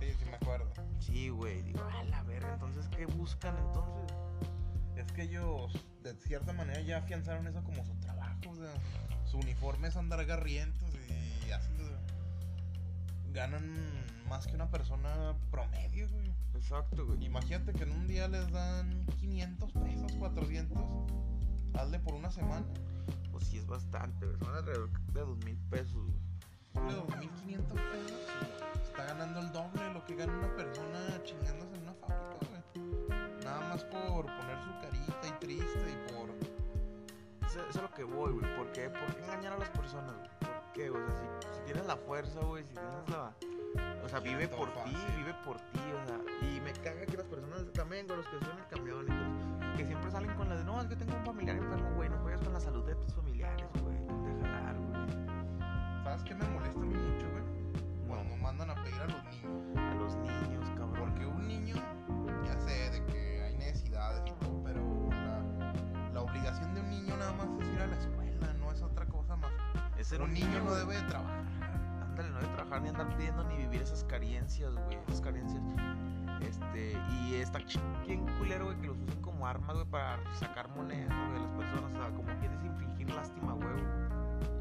Sí, 0.00 0.16
sí 0.18 0.24
me 0.30 0.36
acuerdo. 0.36 0.70
Sí, 0.98 1.28
güey, 1.28 1.62
digo, 1.62 1.80
a 1.84 2.02
la 2.04 2.22
verga, 2.24 2.52
entonces, 2.54 2.88
¿qué 2.88 3.06
buscan 3.06 3.56
entonces? 3.58 4.16
Es 4.96 5.12
que 5.12 5.22
ellos, 5.22 5.72
de 6.02 6.14
cierta 6.14 6.52
manera, 6.52 6.80
ya 6.80 6.98
afianzaron 6.98 7.46
eso 7.46 7.62
como 7.62 7.84
su 7.84 7.94
trabajo. 8.00 8.15
O 8.48 8.54
sea, 8.54 8.72
su 9.30 9.38
uniforme 9.38 9.88
es 9.88 9.96
andar 9.96 10.24
garrientos 10.24 10.88
y 11.46 11.50
así. 11.50 11.72
o 11.80 11.86
sea, 11.86 11.98
ganan 13.32 14.06
más 14.28 14.46
que 14.46 14.54
una 14.54 14.70
persona 14.70 15.34
promedio, 15.50 16.08
güey. 16.10 16.32
Exacto, 16.54 17.06
güey. 17.06 17.24
Imagínate 17.24 17.72
que 17.72 17.84
en 17.84 17.92
un 17.92 18.06
día 18.06 18.28
les 18.28 18.50
dan 18.50 19.06
500 19.20 19.72
pesos, 19.72 20.12
400. 20.18 20.78
Hazle 21.74 21.98
por 22.00 22.14
una 22.14 22.30
semana. 22.30 22.66
Pues 23.30 23.46
sí, 23.46 23.58
es 23.58 23.66
bastante, 23.66 24.26
güey. 24.26 24.38
Son 24.38 24.54
alrededor 24.54 24.90
de 25.12 25.20
dos 25.20 25.38
mil 25.44 25.56
pesos, 25.70 25.94
güey. 25.94 26.26
Ponle 26.72 26.94
2.500 26.94 27.66
pesos. 27.68 28.20
Está 28.82 29.04
ganando 29.04 29.40
el 29.40 29.52
doble 29.52 29.82
de 29.82 29.92
lo 29.94 30.04
que 30.04 30.14
gana 30.16 30.32
una 30.38 30.56
persona 30.56 31.22
chingándose 31.24 31.74
en 31.76 31.82
una 31.82 31.94
fábrica, 31.94 32.46
güey. 32.50 33.26
Nada 33.44 33.68
más 33.68 33.84
por 33.84 34.26
poner 34.26 34.58
su 34.62 34.70
carita 34.80 35.28
y 35.28 35.40
triste. 35.40 35.85
Eso, 37.56 37.64
eso 37.70 37.78
es 37.78 37.82
lo 37.82 37.94
que 37.94 38.04
voy, 38.04 38.32
güey. 38.32 38.56
¿Por 38.56 38.70
qué? 38.72 38.90
¿Por 38.90 39.14
qué 39.14 39.24
engañar 39.24 39.54
a 39.54 39.58
las 39.58 39.70
personas, 39.70 40.14
güey? 40.14 40.28
¿Por 40.40 40.72
qué? 40.74 40.90
O 40.90 40.94
sea, 40.94 41.16
si, 41.16 41.56
si 41.56 41.60
tienes 41.64 41.86
la 41.86 41.96
fuerza, 41.96 42.40
güey, 42.40 42.64
si 42.64 42.74
tienes 42.74 43.08
la... 43.08 43.32
O 44.04 44.08
sea, 44.08 44.20
vive 44.20 44.46
por 44.46 44.68
ti, 44.84 44.94
vive 45.16 45.34
por 45.42 45.56
ti, 45.56 45.80
o 45.80 46.06
sea. 46.06 46.20
Y 46.42 46.60
me 46.60 46.72
caga 46.72 47.06
que 47.06 47.16
las 47.16 47.26
personas 47.26 47.64
también, 47.72 48.06
con 48.06 48.18
los 48.18 48.26
que 48.28 48.38
suben 48.38 48.58
el 48.58 48.66
camión 48.68 49.04
y 49.04 49.08
todo, 49.08 49.76
que 49.76 49.86
siempre 49.86 50.10
salen 50.10 50.34
con 50.34 50.48
la 50.50 50.56
de, 50.56 50.64
no, 50.64 50.80
es 50.80 50.86
que 50.86 50.96
tengo 50.96 51.16
un 51.16 51.24
familiar 51.24 51.56
enfermo, 51.56 51.94
güey, 51.94 52.10
no 52.10 52.18
juegas 52.18 52.42
con 52.42 52.52
la 52.52 52.60
salud 52.60 52.84
de 52.84 52.94
tus 52.94 53.14
familiares, 53.14 53.66
güey. 53.82 53.96
A 53.96 54.48
jalar, 54.48 54.76
güey. 54.76 56.04
¿Sabes 56.04 56.22
qué 56.24 56.34
me 56.34 56.44
molesta 56.48 56.78
a 56.78 56.84
mí 56.84 56.94
mucho, 56.94 57.26
güey? 57.30 57.44
Cuando 58.06 58.36
mandan 58.36 58.70
a 58.70 58.74
pedir 58.74 59.00
a 59.00 59.06
los 59.06 59.24
niños. 59.24 59.78
A 59.78 59.94
los 59.94 60.14
niños, 60.16 60.55
ser 70.16 70.24
un 70.24 70.32
niño 70.32 70.64
no 70.64 70.74
debe 70.74 70.94
de 70.94 71.02
trabajar. 71.02 71.44
Ándale, 72.02 72.30
no 72.30 72.40
debe 72.40 72.54
trabajar 72.54 72.82
ni 72.82 72.88
andar 72.88 73.16
pidiendo 73.16 73.44
ni 73.44 73.56
vivir 73.56 73.82
esas 73.82 74.02
carencias, 74.04 74.72
güey. 74.74 74.98
Esas 75.08 75.20
carencias. 75.20 75.62
Este, 76.40 76.98
y 77.10 77.34
está 77.34 77.58
bien 78.06 78.24
culero, 78.38 78.66
güey, 78.66 78.80
que 78.80 78.86
los 78.86 78.96
usen 78.96 79.20
como 79.20 79.46
armas, 79.46 79.74
güey, 79.76 79.86
para 79.90 80.18
sacar 80.34 80.68
monedas, 80.70 81.08
güey, 81.08 81.32
de 81.32 81.40
las 81.40 81.56
personas. 81.56 81.92
O 81.92 82.02
sea, 82.02 82.10
como 82.14 82.40
quieres 82.40 82.64
infligir 82.64 83.10
lástima, 83.14 83.52
güey. 83.52 83.82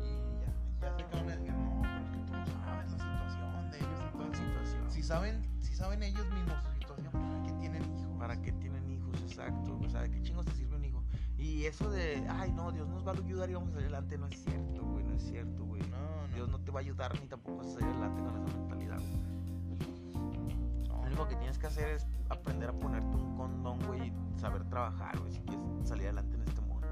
Y 0.03 0.41
ya, 0.41 0.89
ya 0.89 0.97
que 0.97 1.15
van 1.15 1.29
a 1.29 1.35
decir, 1.35 1.53
no, 1.53 1.81
pero 1.81 2.03
es 2.03 2.09
que 2.09 2.17
tú 2.17 2.33
no 2.33 2.45
sabes 2.45 2.91
la 2.91 2.97
situación 2.97 3.71
de 3.71 3.77
ellos 3.77 3.99
y 4.03 4.17
todo 4.17 4.23
eso. 4.23 4.43
situación. 4.43 4.91
Si 4.91 5.03
saben, 5.03 5.61
si 5.61 5.73
saben 5.73 6.03
ellos 6.03 6.27
mismos 6.31 6.63
su 6.63 6.71
situación, 6.73 7.11
¿para 7.13 7.43
qué 7.43 7.53
tienen 7.53 7.83
hijos? 7.83 8.17
¿Para 8.19 8.41
qué 8.41 8.51
tienen 8.51 8.91
hijos? 8.91 9.21
Exacto. 9.21 9.79
O 9.81 9.89
sea, 9.89 10.01
¿de 10.01 10.11
qué 10.11 10.21
chingos 10.21 10.45
te 10.45 10.51
sirve 10.51 10.75
un 10.75 10.83
hijo? 10.83 11.01
Y 11.37 11.65
eso 11.65 11.89
de, 11.89 12.25
ay, 12.29 12.51
no, 12.51 12.71
Dios 12.71 12.87
nos 12.89 13.05
va 13.05 13.11
a 13.11 13.15
ayudar 13.15 13.49
y 13.49 13.53
vamos 13.53 13.73
adelante, 13.75 14.17
no 14.17 14.27
es 14.27 14.43
cierto, 14.43 14.83
güey, 14.83 15.04
es 15.15 15.23
cierto, 15.23 15.63
güey. 15.65 15.81
No, 15.83 16.27
Dios 16.33 16.49
no 16.49 16.59
te 16.59 16.71
va 16.71 16.79
a 16.79 16.83
ayudar 16.83 17.19
ni 17.19 17.27
tampoco 17.27 17.57
vas 17.57 17.67
a 17.67 17.71
salir 17.73 17.87
adelante 17.89 18.21
con 18.21 18.35
esa 18.47 18.57
mentalidad, 18.57 18.97
güey. 18.99 20.87
Lo 20.87 20.99
único 21.01 21.27
que 21.27 21.35
tienes 21.35 21.57
que 21.57 21.67
hacer 21.67 21.89
es 21.89 22.05
aprender 22.29 22.69
a 22.69 22.73
ponerte 22.73 23.15
un 23.15 23.35
condón, 23.37 23.79
güey, 23.85 24.07
y 24.09 24.39
saber 24.39 24.63
trabajar, 24.65 25.17
güey, 25.19 25.31
si 25.31 25.39
quieres 25.41 25.63
salir 25.87 26.05
adelante 26.05 26.35
en 26.35 26.41
este 26.43 26.61
mundo. 26.61 26.87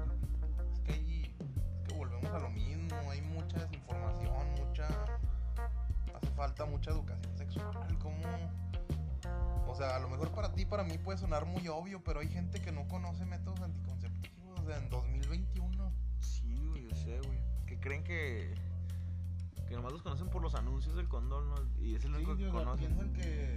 Es 0.72 0.80
que, 0.80 0.92
ahí- 0.92 1.34
es 1.38 1.88
que 1.88 1.94
volvemos 1.96 2.30
a 2.32 2.38
lo 2.38 2.50
mismo, 2.50 2.94
hay 3.10 3.20
mucha 3.22 3.58
desinformación, 3.58 4.32
mucha... 4.58 4.86
Hace 6.14 6.30
falta 6.36 6.64
mucha 6.64 6.90
educación 6.90 7.36
sexual, 7.36 7.98
como... 7.98 8.22
O 9.66 9.74
sea, 9.76 9.96
a 9.96 9.98
lo 9.98 10.08
mejor 10.08 10.30
para 10.30 10.52
ti, 10.54 10.64
para 10.64 10.84
mí 10.84 10.96
puede 10.98 11.18
sonar 11.18 11.44
muy 11.46 11.66
obvio, 11.66 12.02
pero 12.04 12.20
hay 12.20 12.28
gente 12.28 12.60
que 12.60 12.70
no 12.70 12.86
conoce 12.86 13.24
métodos 13.26 13.60
anticonceptivos, 13.60 14.60
o 14.60 14.64
sea, 14.64 14.78
en 14.78 14.88
2021. 14.88 15.90
Sí, 16.20 16.54
güey, 16.70 16.84
yo 16.88 16.94
sé, 16.94 17.18
güey. 17.26 17.38
Que 17.66 17.78
creen 17.80 18.04
que. 18.04 18.54
Que 19.68 19.74
nomás 19.76 19.92
los 19.92 20.02
conocen 20.02 20.28
por 20.28 20.42
los 20.42 20.54
anuncios 20.54 20.94
del 20.94 21.08
condón, 21.08 21.48
¿no? 21.48 21.54
Y 21.80 21.94
es 21.94 22.04
el 22.04 22.14
único 22.14 22.36
que 22.36 22.48
conocen. 22.50 23.12
que... 23.14 23.54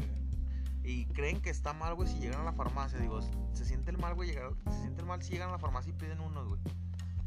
Y 0.83 1.05
creen 1.07 1.41
que 1.41 1.49
está 1.49 1.73
mal, 1.73 1.95
güey, 1.95 2.07
si 2.07 2.17
llegan 2.19 2.39
a 2.41 2.43
la 2.45 2.53
farmacia. 2.53 2.97
Digo, 2.97 3.19
se 3.53 3.65
siente 3.65 3.91
el 3.91 3.97
mal, 3.97 4.13
güey, 4.15 4.29
llegar- 4.31 4.53
se 4.71 4.79
siente 4.79 5.01
el 5.01 5.07
mal 5.07 5.21
si 5.21 5.33
llegan 5.33 5.49
a 5.49 5.53
la 5.53 5.59
farmacia 5.59 5.89
y 5.89 5.93
piden 5.93 6.21
unos, 6.21 6.47
güey. 6.47 6.61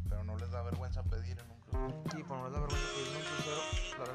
Pero 0.09 0.25
no 0.25 0.37
les 0.39 0.51
da 0.51 0.63
vergüenza 0.63 1.03
pedir 1.05 1.39
en 1.39 1.51
un 1.51 1.61
club. 1.93 2.11
Sí, 2.17 2.23
por 2.25 2.39
no 2.39 2.45
les 2.45 2.53
da 2.55 2.61
vergüenza 2.61 2.87
pedir 2.95 3.17
un 3.17 3.23
crucero, 3.23 3.61
claro. 3.97 4.13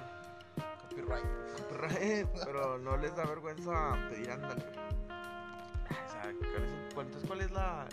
Copyright. 0.90 2.28
Pero 2.46 2.78
no 2.80 2.98
les 2.98 3.16
da 3.16 3.26
vergüenza 3.26 3.96
pedir 4.10 4.32
ándale. 4.32 4.66
O 4.66 6.12
sea, 6.12 6.22
¿cuál 6.40 6.64
es, 6.64 6.94
cuál- 6.94 7.06
entonces, 7.06 7.28
¿cuál 7.28 7.42
es 7.42 7.52
la...? 7.52 7.88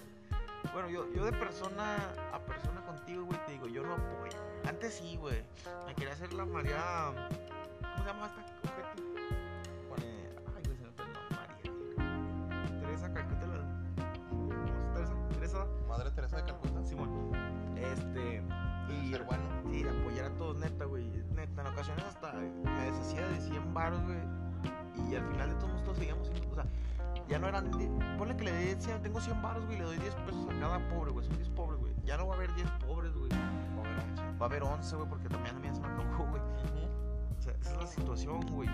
Bueno, 0.72 0.88
yo, 0.88 1.12
yo 1.12 1.24
de 1.26 1.32
persona 1.32 1.96
a 2.32 2.38
persona 2.40 2.80
contigo, 2.86 3.24
güey, 3.26 3.38
te 3.44 3.52
digo, 3.52 3.66
yo 3.68 3.82
no 3.82 3.92
apoyo. 3.94 4.38
Antes 4.66 4.94
sí, 4.94 5.16
güey. 5.16 5.42
Me 5.86 5.94
quería 5.94 6.12
hacer 6.14 6.32
la 6.32 6.44
María... 6.44 7.12
¿Cómo 7.80 8.04
se 8.04 8.04
llama 8.04 8.26
esta 8.26 8.40
ojete? 8.68 9.02
Eh, 10.02 10.36
ay, 10.56 10.62
güey, 10.64 10.76
se 10.76 10.84
me 10.84 10.90
fue 10.92 11.04
nombre. 11.06 11.36
María. 11.36 12.80
Teresa 12.80 13.12
Calcuta. 13.12 13.46
la- 13.46 14.28
¿cómo 14.30 14.52
es 14.52 14.94
Teresa? 14.94 15.14
Teresa 15.34 15.66
Madre 15.88 16.10
Teresa 16.12 16.36
de 16.36 16.44
Calcuta. 16.44 16.84
Simón. 16.84 17.32
Este... 17.76 18.42
Y 18.88 19.10
ser 19.10 19.24
bueno. 19.24 19.42
Sí, 19.70 19.84
apoyar 19.88 20.26
a 20.26 20.30
todos, 20.36 20.56
neta, 20.58 20.84
güey. 20.84 21.06
Neta, 21.34 21.60
en 21.62 21.66
ocasiones 21.66 22.04
hasta 22.04 22.32
me 22.32 22.84
deshacía 22.90 23.26
de 23.28 23.40
100 23.40 23.74
baros, 23.74 24.00
güey. 24.04 24.18
Y 25.10 25.14
al 25.16 25.26
final 25.30 25.48
de 25.50 25.54
todos 25.56 25.82
todos 25.84 25.96
seguíamos 25.98 26.28
siendo, 26.28 26.50
o 26.50 26.54
sea, 26.54 26.66
ya 27.28 27.38
no 27.38 27.48
eran. 27.48 27.70
ponle 28.18 28.36
que 28.36 28.44
le 28.44 28.52
dé 28.52 28.80
100, 28.80 29.02
tengo 29.02 29.20
100 29.20 29.40
baros, 29.42 29.64
güey, 29.66 29.78
le 29.78 29.84
doy 29.84 29.96
10 29.98 30.14
pesos 30.14 30.46
a 30.50 30.60
cada 30.60 30.78
pobre, 30.90 31.10
güey. 31.12 31.26
Son 31.26 31.36
10 31.36 31.48
pobres, 31.50 31.80
güey. 31.80 31.92
Ya 32.04 32.16
no 32.18 32.26
va 32.28 32.34
a 32.34 32.36
haber 32.36 32.54
10 32.54 32.68
pobres, 32.86 33.12
güey. 33.14 33.30
Va 34.42 34.46
a 34.46 34.48
haber 34.48 34.64
11, 34.64 34.96
güey, 34.96 35.08
porque 35.08 35.28
también 35.28 35.54
a 35.54 35.58
mí 35.60 35.68
se 35.72 35.80
me 35.80 35.86
acabó, 35.86 36.26
güey. 36.26 36.42
O 36.42 37.40
sea, 37.40 37.52
esa 37.60 37.70
es 37.74 37.76
la 37.76 37.86
situación, 37.86 38.40
güey. 38.50 38.68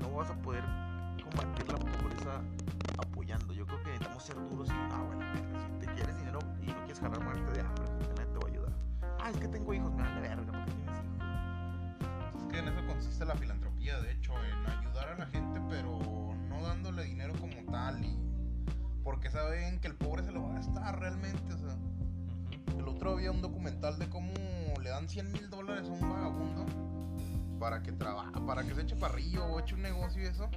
No 0.00 0.10
vas 0.14 0.30
a 0.30 0.34
poder 0.36 0.64
combatir 1.22 1.68
la 1.68 1.76
pobreza 1.76 2.40
apoyando. 2.96 3.52
Yo 3.52 3.66
creo 3.66 3.82
que 3.82 3.90
necesitamos 3.90 4.22
ser 4.22 4.36
duros 4.48 4.68
y, 4.70 4.72
ah, 4.72 5.04
bueno, 5.06 5.22
si 5.34 5.86
te 5.86 5.92
quieres 5.92 6.16
dinero 6.16 6.38
y 6.62 6.68
no 6.68 6.76
quieres 6.76 6.98
jalar 6.98 7.22
muerte 7.22 7.52
de 7.52 7.60
hambre, 7.60 7.84
nadie 8.16 8.32
te 8.32 8.38
va 8.38 8.46
a 8.46 8.48
ayudar. 8.48 8.72
Ah, 9.20 9.30
es 9.30 9.36
que 9.36 9.48
tengo 9.48 9.74
hijos, 9.74 9.92
me 9.92 10.02
dan 10.02 10.14
de 10.14 10.20
verga, 10.22 10.50
porque 10.50 10.72
tienes 10.72 10.98
hijos. 11.04 12.42
Es 12.42 12.44
que 12.50 12.58
en 12.58 12.68
eso 12.68 12.86
consiste 12.86 13.24
la 13.26 13.34
filantropía, 13.34 14.00
de 14.00 14.12
hecho, 14.12 14.32
en 14.32 14.66
ayudar 14.66 15.08
a 15.10 15.18
la 15.18 15.26
gente, 15.26 15.60
pero 15.68 15.98
no 16.48 16.62
dándole 16.62 17.04
dinero 17.04 17.34
como 17.38 17.70
tal 17.70 18.02
y 18.02 18.18
porque 19.04 19.28
saben 19.28 19.78
que 19.78 19.88
el 19.88 19.94
pobre 19.94 20.22
se 20.22 20.32
lo 20.32 20.44
va 20.44 20.52
a 20.52 20.54
gastar 20.54 21.00
realmente, 21.00 21.52
o 21.52 21.58
sea. 21.58 21.76
El 22.78 22.88
otro 22.88 23.12
había 23.12 23.30
un 23.30 23.42
documental 23.42 23.98
de 23.98 24.08
cómo 24.08 24.32
le 24.82 24.90
dan 24.90 25.08
100 25.08 25.32
mil 25.32 25.48
dólares 25.50 25.88
a 25.88 25.92
un 25.92 26.00
vagabundo 26.10 26.66
para 27.58 27.82
que 27.82 27.92
trabaje, 27.92 28.32
para 28.46 28.64
que 28.64 28.74
se 28.74 28.82
eche 28.82 28.96
parrillo 28.96 29.44
o 29.46 29.60
eche 29.60 29.74
un 29.74 29.82
negocio 29.82 30.22
y 30.22 30.26
eso. 30.26 30.48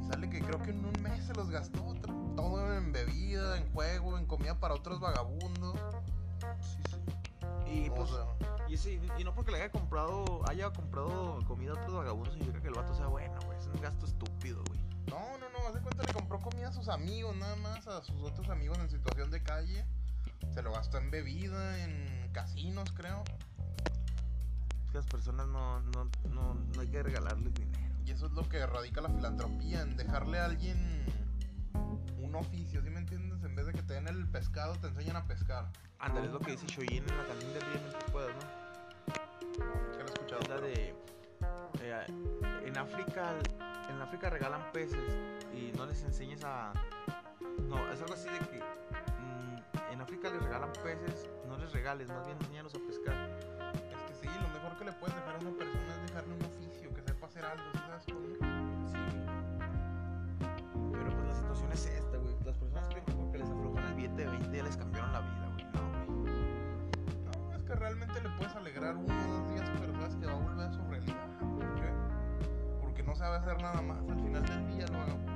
Y 0.00 0.04
sale 0.08 0.28
que 0.28 0.40
creo 0.40 0.60
que 0.62 0.70
en 0.70 0.84
un 0.84 1.00
mes 1.02 1.24
se 1.24 1.34
los 1.34 1.48
gastó 1.50 1.94
todo 2.36 2.74
en 2.76 2.92
bebida, 2.92 3.56
en 3.58 3.72
juego, 3.72 4.18
en 4.18 4.26
comida 4.26 4.58
para 4.58 4.74
otros 4.74 4.98
vagabundos. 5.00 5.78
Sí, 6.60 6.78
sí. 6.90 7.72
Y 7.72 7.88
O 7.90 7.94
pues, 7.94 8.10
sea, 8.10 8.26
y, 8.68 8.74
ese- 8.74 9.00
y 9.18 9.24
no 9.24 9.34
porque 9.34 9.52
le 9.52 9.58
haya 9.58 9.70
comprado, 9.70 10.42
haya 10.48 10.70
comprado 10.70 11.38
comida 11.46 11.70
a 11.72 11.74
otros 11.74 11.94
vagabundos 11.94 12.34
significa 12.34 12.60
que 12.60 12.68
el 12.68 12.74
vato 12.74 12.94
sea 12.94 13.06
bueno, 13.06 13.38
güey. 13.46 13.58
Es 13.58 13.66
un 13.66 13.80
gasto 13.80 14.06
estúpido, 14.06 14.62
güey. 14.66 14.80
No, 15.08 15.38
no, 15.38 15.48
no, 15.50 15.68
haz 15.68 15.74
de 15.74 15.80
cuenta 15.80 16.02
le 16.04 16.12
compró 16.12 16.40
comida 16.40 16.68
a 16.68 16.72
sus 16.72 16.88
amigos, 16.88 17.36
nada 17.36 17.54
más, 17.56 17.86
a 17.86 18.02
sus 18.02 18.20
otros 18.22 18.48
amigos 18.48 18.78
en 18.78 18.90
situación 18.90 19.30
de 19.30 19.42
calle. 19.42 19.84
Se 20.52 20.62
lo 20.62 20.72
gastó 20.72 20.98
en 20.98 21.10
bebida, 21.10 21.84
en 21.84 22.21
casinos, 22.32 22.90
creo. 22.92 23.22
Es 24.84 24.90
que 24.90 24.98
las 24.98 25.06
personas 25.06 25.46
no, 25.48 25.80
no, 25.80 26.10
no, 26.30 26.54
no 26.54 26.80
hay 26.80 26.88
que 26.88 27.02
regalarles 27.02 27.54
dinero. 27.54 27.94
Y 28.04 28.10
eso 28.10 28.26
es 28.26 28.32
lo 28.32 28.48
que 28.48 28.64
radica 28.66 29.00
la 29.00 29.08
filantropía, 29.10 29.82
en 29.82 29.96
dejarle 29.96 30.38
a 30.38 30.46
alguien 30.46 31.06
un 32.18 32.34
oficio, 32.34 32.82
¿sí 32.82 32.90
me 32.90 33.00
entiendes? 33.00 33.42
En 33.44 33.54
vez 33.54 33.66
de 33.66 33.72
que 33.72 33.82
te 33.82 33.94
den 33.94 34.08
el 34.08 34.26
pescado, 34.28 34.74
te 34.76 34.88
enseñan 34.88 35.16
a 35.16 35.24
pescar. 35.26 35.70
Ándale, 35.98 36.26
es 36.26 36.32
lo 36.32 36.40
que 36.40 36.52
dice 36.52 36.66
Shoyin 36.66 37.02
en 37.08 37.16
la 37.18 37.24
canción 37.26 37.52
del 37.52 37.62
día 37.62 37.80
mientras 37.80 38.04
puedas, 38.10 38.30
¿no? 38.34 39.92
Que 39.92 39.98
lo 39.98 40.08
he 40.08 40.12
escuchado. 40.12 40.40
Es 40.42 40.48
la 40.48 40.54
pero- 40.56 40.66
de. 40.66 40.94
eh, 41.80 42.06
en 42.66 42.76
África. 42.78 43.34
En 43.90 44.00
África 44.00 44.30
regalan 44.30 44.62
peces 44.72 44.98
y 45.54 45.76
no 45.76 45.86
les 45.86 46.02
enseñes 46.02 46.42
a. 46.44 46.72
No, 47.68 47.90
es 47.92 48.00
algo 48.00 48.14
así 48.14 48.28
de 48.28 48.38
que. 48.38 48.62
África 50.02 50.30
les 50.30 50.42
regalan 50.42 50.72
peces, 50.82 51.30
no 51.46 51.56
les 51.58 51.72
regales, 51.72 52.08
más 52.08 52.26
bien 52.26 52.36
enséñalos 52.40 52.74
a 52.74 52.78
pescar. 52.80 53.14
Es 53.92 54.02
que 54.02 54.14
sí, 54.14 54.26
lo 54.42 54.48
mejor 54.48 54.76
que 54.76 54.84
le 54.84 54.92
puedes 54.94 55.14
dejar 55.14 55.36
a 55.36 55.38
una 55.38 55.50
persona 55.56 55.94
es 55.94 56.02
dejarle 56.08 56.34
un 56.34 56.42
oficio, 56.42 56.92
que 56.92 57.02
sepa 57.02 57.26
hacer 57.26 57.44
algo, 57.44 57.62
¿sí 57.72 57.78
¿sabes 57.86 58.04
cómo? 58.06 58.20
Sí, 58.90 58.98
Pero 60.90 61.10
pues 61.14 61.26
la 61.28 61.34
situación 61.34 61.72
es 61.72 61.86
esta, 61.86 62.16
güey. 62.18 62.34
Las 62.44 62.58
personas 62.58 62.88
creen 62.88 63.04
que 63.04 63.12
porque 63.12 63.38
les 63.38 63.48
aflojan 63.48 63.84
el 63.84 63.94
billete 63.94 64.22
de 64.22 64.26
20 64.26 64.56
ya 64.56 64.62
les 64.64 64.76
cambiaron 64.76 65.12
la 65.12 65.20
vida, 65.20 65.50
güey. 65.52 65.64
No, 65.70 65.82
güey. 66.18 66.34
No, 67.22 67.54
es 67.54 67.62
que 67.62 67.74
realmente 67.76 68.20
le 68.20 68.28
puedes 68.30 68.56
alegrar 68.56 68.96
uno 68.96 69.14
o 69.14 69.32
dos 69.38 69.50
días, 69.54 69.70
pero 69.78 69.92
sabes 69.92 70.16
que 70.16 70.26
va 70.26 70.32
a 70.32 70.34
volver 70.34 70.66
a 70.66 70.72
su 70.72 70.82
realidad. 70.82 71.28
¿Por 71.38 71.74
qué? 71.76 71.92
Porque 72.80 73.02
no 73.04 73.14
sabe 73.14 73.36
hacer 73.36 73.62
nada 73.62 73.80
más. 73.80 73.98
Al 73.98 74.20
final 74.20 74.44
del 74.44 74.66
día 74.66 74.86
lo 74.88 74.98
haga. 74.98 75.31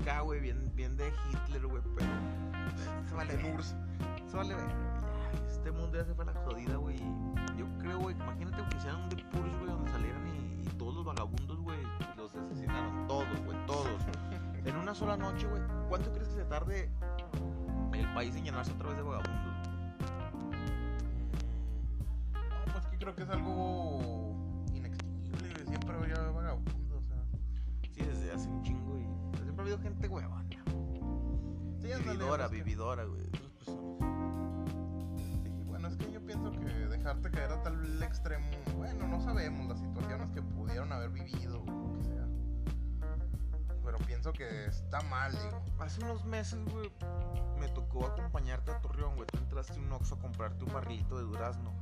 Acá, 0.00 0.20
güey. 0.20 0.40
Bien, 0.40 0.72
bien 0.74 0.96
de 0.96 1.12
Hitler, 1.30 1.66
güey. 1.66 1.82
Pero. 1.96 2.10
Se 3.08 3.14
vale 3.14 3.36
ver. 3.36 3.62
Se 3.62 4.36
vale 4.36 4.54
ver, 4.54 4.66
Este 5.48 5.70
mundo 5.72 5.96
ya 5.96 6.04
se 6.04 6.14
fue 6.14 6.24
a 6.24 6.32
la 6.32 6.34
jodida, 6.44 6.76
güey. 6.76 6.98
Yo 7.56 7.66
creo, 7.78 7.98
güey, 7.98 8.14
imagínate 8.14 8.62
que 8.68 8.76
hicieran 8.76 9.02
un 9.02 9.08
The 9.08 9.24
Purge, 9.24 9.56
güey, 9.56 9.70
donde 9.70 9.90
salieran 9.90 10.26
y, 10.28 10.62
y 10.62 10.68
todos 10.78 10.94
los 10.94 11.04
vagabundos, 11.04 11.58
güey, 11.60 11.78
los 12.16 12.34
asesinaron. 12.34 13.06
Todos, 13.08 13.40
güey, 13.44 13.66
todos. 13.66 13.88
en 14.64 14.76
una 14.76 14.94
sola 14.94 15.16
noche, 15.16 15.46
güey. 15.46 15.62
¿Cuánto 15.88 16.12
crees 16.12 16.28
que 16.28 16.34
se 16.34 16.44
tarde 16.44 16.90
el 17.94 18.12
país 18.14 18.36
en 18.36 18.44
llenarse 18.44 18.72
otra 18.72 18.88
vez 18.88 18.96
de 18.98 19.02
vagabundos? 19.02 19.56
No, 22.32 22.72
pues 22.72 22.86
que 22.86 22.98
creo 22.98 23.14
que 23.16 23.22
es 23.22 23.30
algo 23.30 24.34
inextinguible. 24.74 25.52
güey. 25.54 25.66
Siempre 25.66 25.96
había 25.96 26.30
vagabundos. 26.30 26.74
O 26.74 27.02
sea. 27.02 27.24
Sí, 27.94 28.02
desde 28.02 28.32
hace 28.32 28.48
un 28.48 28.62
chingo 28.62 28.87
habido 29.68 29.82
gente 29.82 30.08
huevona. 30.08 30.44
Sí, 31.80 31.88
Vividora, 32.02 32.48
pues 32.48 32.64
vividora, 32.64 33.04
güey. 33.04 33.22
Personas. 33.30 33.98
Bueno, 35.66 35.88
es 35.88 35.96
que 35.96 36.10
yo 36.10 36.24
pienso 36.24 36.50
que 36.52 36.58
dejarte 36.58 37.30
caer 37.30 37.52
a 37.52 37.62
tal 37.62 38.02
extremo, 38.02 38.46
bueno, 38.76 39.06
no 39.06 39.20
sabemos 39.20 39.68
las 39.68 39.78
situaciones 39.78 40.30
que 40.30 40.40
pudieron 40.40 40.90
haber 40.92 41.10
vivido 41.10 41.62
o 41.62 41.66
lo 41.66 41.98
que 41.98 42.04
sea. 42.04 42.26
Pero 43.84 43.98
pienso 44.06 44.32
que 44.32 44.66
está 44.66 45.02
mal, 45.02 45.32
digo. 45.32 45.62
Hace 45.80 46.02
unos 46.02 46.24
meses, 46.24 46.58
güey, 46.72 46.90
me 47.60 47.68
tocó 47.68 48.06
acompañarte 48.06 48.70
a 48.70 48.80
Torreón, 48.80 49.16
güey. 49.16 49.26
Tú 49.26 49.38
entraste 49.38 49.74
a 49.74 49.82
un 49.82 49.92
Oxxo 49.92 50.14
a 50.14 50.18
comprarte 50.18 50.64
un 50.64 50.72
barrilito 50.72 51.18
de 51.18 51.24
durazno. 51.24 51.74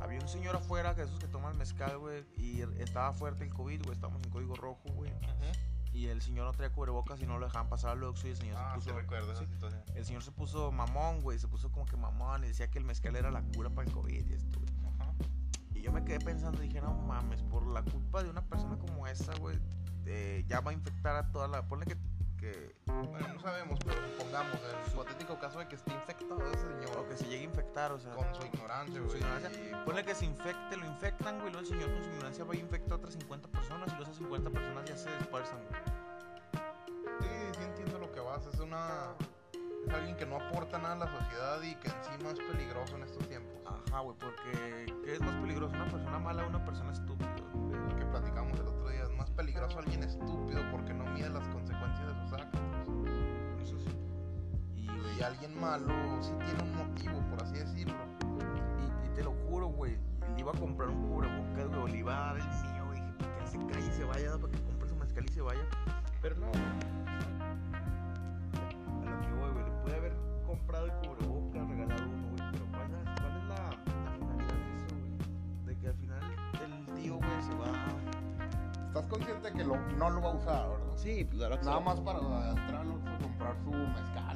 Había 0.00 0.20
un 0.20 0.28
señor 0.28 0.56
afuera, 0.56 0.94
que 0.94 1.02
esos 1.02 1.18
que 1.18 1.28
toman 1.28 1.58
mezcal, 1.58 1.98
güey, 1.98 2.24
y 2.38 2.62
estaba 2.80 3.12
fuerte 3.12 3.44
el 3.44 3.50
COVID, 3.52 3.82
güey. 3.82 3.94
Estábamos 3.94 4.22
en 4.22 4.30
código 4.30 4.54
rojo, 4.54 4.88
güey. 4.94 5.12
Y 5.92 6.06
el 6.06 6.22
señor 6.22 6.46
no 6.46 6.52
traía 6.52 6.72
cubrebocas 6.72 7.20
y 7.20 7.26
no 7.26 7.38
lo 7.38 7.46
dejaban 7.46 7.68
pasar 7.68 7.90
al 7.92 8.02
Oxxo 8.04 8.28
y 8.28 8.30
el 8.30 8.36
señor 8.36 8.56
Ah, 8.58 8.74
se 8.78 8.84
puso... 8.86 8.96
recuerdo 8.98 9.34
sí. 9.36 9.46
El 9.94 10.04
señor 10.04 10.22
se 10.22 10.30
puso 10.32 10.70
mamón, 10.70 11.20
güey. 11.22 11.38
Se 11.38 11.48
puso 11.48 11.70
como 11.72 11.86
que 11.86 11.96
mamón 11.96 12.44
y 12.44 12.48
decía 12.48 12.70
que 12.70 12.78
el 12.78 12.84
mezcal 12.84 13.16
era 13.16 13.30
la 13.30 13.42
cura 13.42 13.70
para 13.70 13.88
el 13.88 13.92
COVID 13.94 14.26
y 14.26 14.32
esto, 14.32 14.60
güey. 14.60 14.94
Ajá. 15.00 15.12
Y 15.74 15.80
yo 15.80 15.92
me 15.92 16.04
quedé 16.04 16.20
pensando, 16.20 16.60
dije, 16.60 16.80
no 16.80 16.92
mames, 16.94 17.42
por 17.44 17.66
la 17.66 17.82
culpa 17.82 18.22
de 18.22 18.30
una 18.30 18.42
persona 18.42 18.78
como 18.78 19.06
esa, 19.06 19.34
güey, 19.38 19.58
eh, 20.06 20.44
ya 20.48 20.60
va 20.60 20.70
a 20.70 20.74
infectar 20.74 21.16
a 21.16 21.30
toda 21.32 21.48
la... 21.48 21.66
Ponle 21.68 21.86
que... 21.86 21.96
que 22.38 22.74
Bueno, 22.86 23.28
no 23.34 23.40
sabemos, 23.40 23.78
pero 23.84 23.96
supongamos 24.08 24.58
el 24.62 24.92
hipotético 24.92 25.38
caso 25.38 25.58
de 25.58 25.68
que 25.68 25.74
esté 25.76 25.92
infectado 25.92 26.40
ese 26.52 26.58
señor 26.68 26.98
o 26.98 27.08
que 27.08 27.16
se 27.16 27.24
llegue 27.24 27.40
a 27.42 27.44
infectar, 27.44 27.92
o 27.92 27.98
sea... 27.98 28.14
con 28.14 28.34
su 28.34 28.46
ignorancia, 28.46 29.00
con 29.00 29.10
su 29.10 29.18
güey. 29.18 29.30
ignorancia. 29.30 29.80
y- 29.80 29.84
Ponle 29.84 30.04
que 30.04 30.14
se 30.14 30.24
infecte, 30.24 30.76
lo 30.76 30.86
infectan, 30.86 31.38
güey, 31.40 31.52
luego 31.52 31.60
el 31.60 31.66
señor 31.66 31.90
con 31.92 32.02
su 32.02 32.08
ignorancia 32.10 32.44
va 32.44 32.52
a 32.54 32.56
infectar 32.56 32.92
a 32.92 32.96
otras 32.96 33.14
50 33.14 33.48
personas 33.48 33.88
y 33.88 33.90
luego 33.90 34.02
esas 34.04 34.16
50 34.16 34.50
personas 34.50 34.84
ya 34.84 34.96
se 34.96 35.10
dispersan, 35.18 35.58
güey. 35.68 35.80
Sí, 37.20 37.28
sí 37.58 37.62
entiendo 37.64 37.98
lo 37.98 38.12
que 38.12 38.20
vas. 38.20 38.46
Es 38.46 38.60
una. 38.60 39.14
Es 39.86 39.94
alguien 39.94 40.16
que 40.16 40.26
no 40.26 40.36
aporta 40.36 40.78
nada 40.78 40.94
a 40.94 40.98
la 40.98 41.18
sociedad 41.18 41.62
y 41.62 41.74
que 41.76 41.88
encima 41.88 42.30
es 42.30 42.38
peligroso 42.40 42.96
en 42.96 43.02
estos 43.04 43.26
tiempos. 43.28 43.52
Ajá, 43.66 44.00
güey, 44.00 44.16
porque 44.18 44.92
¿qué 45.04 45.14
es 45.14 45.20
más 45.20 45.34
peligroso? 45.36 45.74
¿Una 45.74 45.88
persona 45.88 46.18
mala 46.18 46.44
o 46.44 46.48
una 46.48 46.64
persona 46.64 46.92
estúpida? 46.92 47.34
Lo 47.88 47.96
que 47.96 48.04
platicamos 48.04 48.58
el 48.60 48.66
otro 48.68 48.88
día. 48.88 49.02
Es 49.04 49.10
más 49.12 49.30
peligroso 49.30 49.78
alguien 49.78 50.02
estúpido 50.02 50.62
porque 50.70 50.92
no 50.92 51.04
mide 51.06 51.30
las 51.30 51.46
consecuencias 51.48 52.07
Y, 55.18 55.22
alguien 55.22 55.60
malo 55.60 55.86
sí 56.20 56.30
tiene 56.44 56.62
un 56.62 56.76
motivo, 56.76 57.20
por 57.30 57.42
así 57.42 57.54
decirlo. 57.54 57.94
y, 58.78 58.82
y 59.06 59.08
te 59.16 59.24
lo 59.24 59.32
juro, 59.48 59.66
güey, 59.66 59.96
le 60.34 60.40
iba 60.40 60.52
a 60.52 60.54
comprar 60.54 60.88
un 60.88 61.08
cubrebocas, 61.08 61.66
güey, 61.76 61.92
le 61.92 61.98
iba 61.98 62.12
a 62.12 62.26
dar 62.26 62.36
el 62.36 62.46
mío, 62.46 62.86
güey, 62.86 63.00
para 63.18 63.38
que 63.38 63.46
se 63.46 63.58
calle 63.66 63.86
y 63.86 63.92
se 63.92 64.04
vaya, 64.04 64.38
para 64.38 64.52
que 64.52 64.62
compre 64.62 64.88
su 64.88 64.94
mezcal 64.94 65.24
y 65.24 65.28
se 65.32 65.40
vaya. 65.40 65.66
Pero 66.22 66.36
no. 66.36 66.46
A 66.46 66.50
lo 69.10 69.20
que 69.20 69.32
voy, 69.34 69.50
güey, 69.50 69.64
le 69.64 69.70
pude 69.82 69.96
haber 69.96 70.12
comprado 70.46 70.86
el 70.86 70.92
cubrebocas, 70.92 71.68
regalado 71.68 72.04
uno, 72.04 72.28
güey, 72.28 72.42
pero 72.52 72.64
¿cuál 72.70 72.94
es, 72.94 73.02
cuál 73.20 73.36
es 73.36 73.44
la, 73.48 73.70
la 73.70 74.12
finalidad 74.12 74.54
de 74.54 74.76
eso, 74.76 74.86
güey? 74.94 75.18
De 75.66 75.76
que 75.80 75.88
al 75.88 75.94
final 75.94 76.22
el 76.62 76.86
tío, 76.94 77.16
güey, 77.16 77.42
se 77.42 77.54
va... 77.56 77.66
Estás 78.86 79.06
consciente 79.06 79.52
que 79.52 79.64
lo, 79.64 79.76
no 79.96 80.10
lo 80.10 80.22
va 80.22 80.30
a 80.30 80.34
usar, 80.34 80.68
¿verdad? 80.68 80.96
Sí, 80.96 81.24
pues 81.24 81.42
ahora 81.42 81.56
Nada 81.62 81.80
más 81.80 81.98
para 82.00 82.18
entrar 82.18 82.86
a 82.86 83.18
comprar 83.18 83.56
su 83.64 83.70
mezcal 83.70 84.27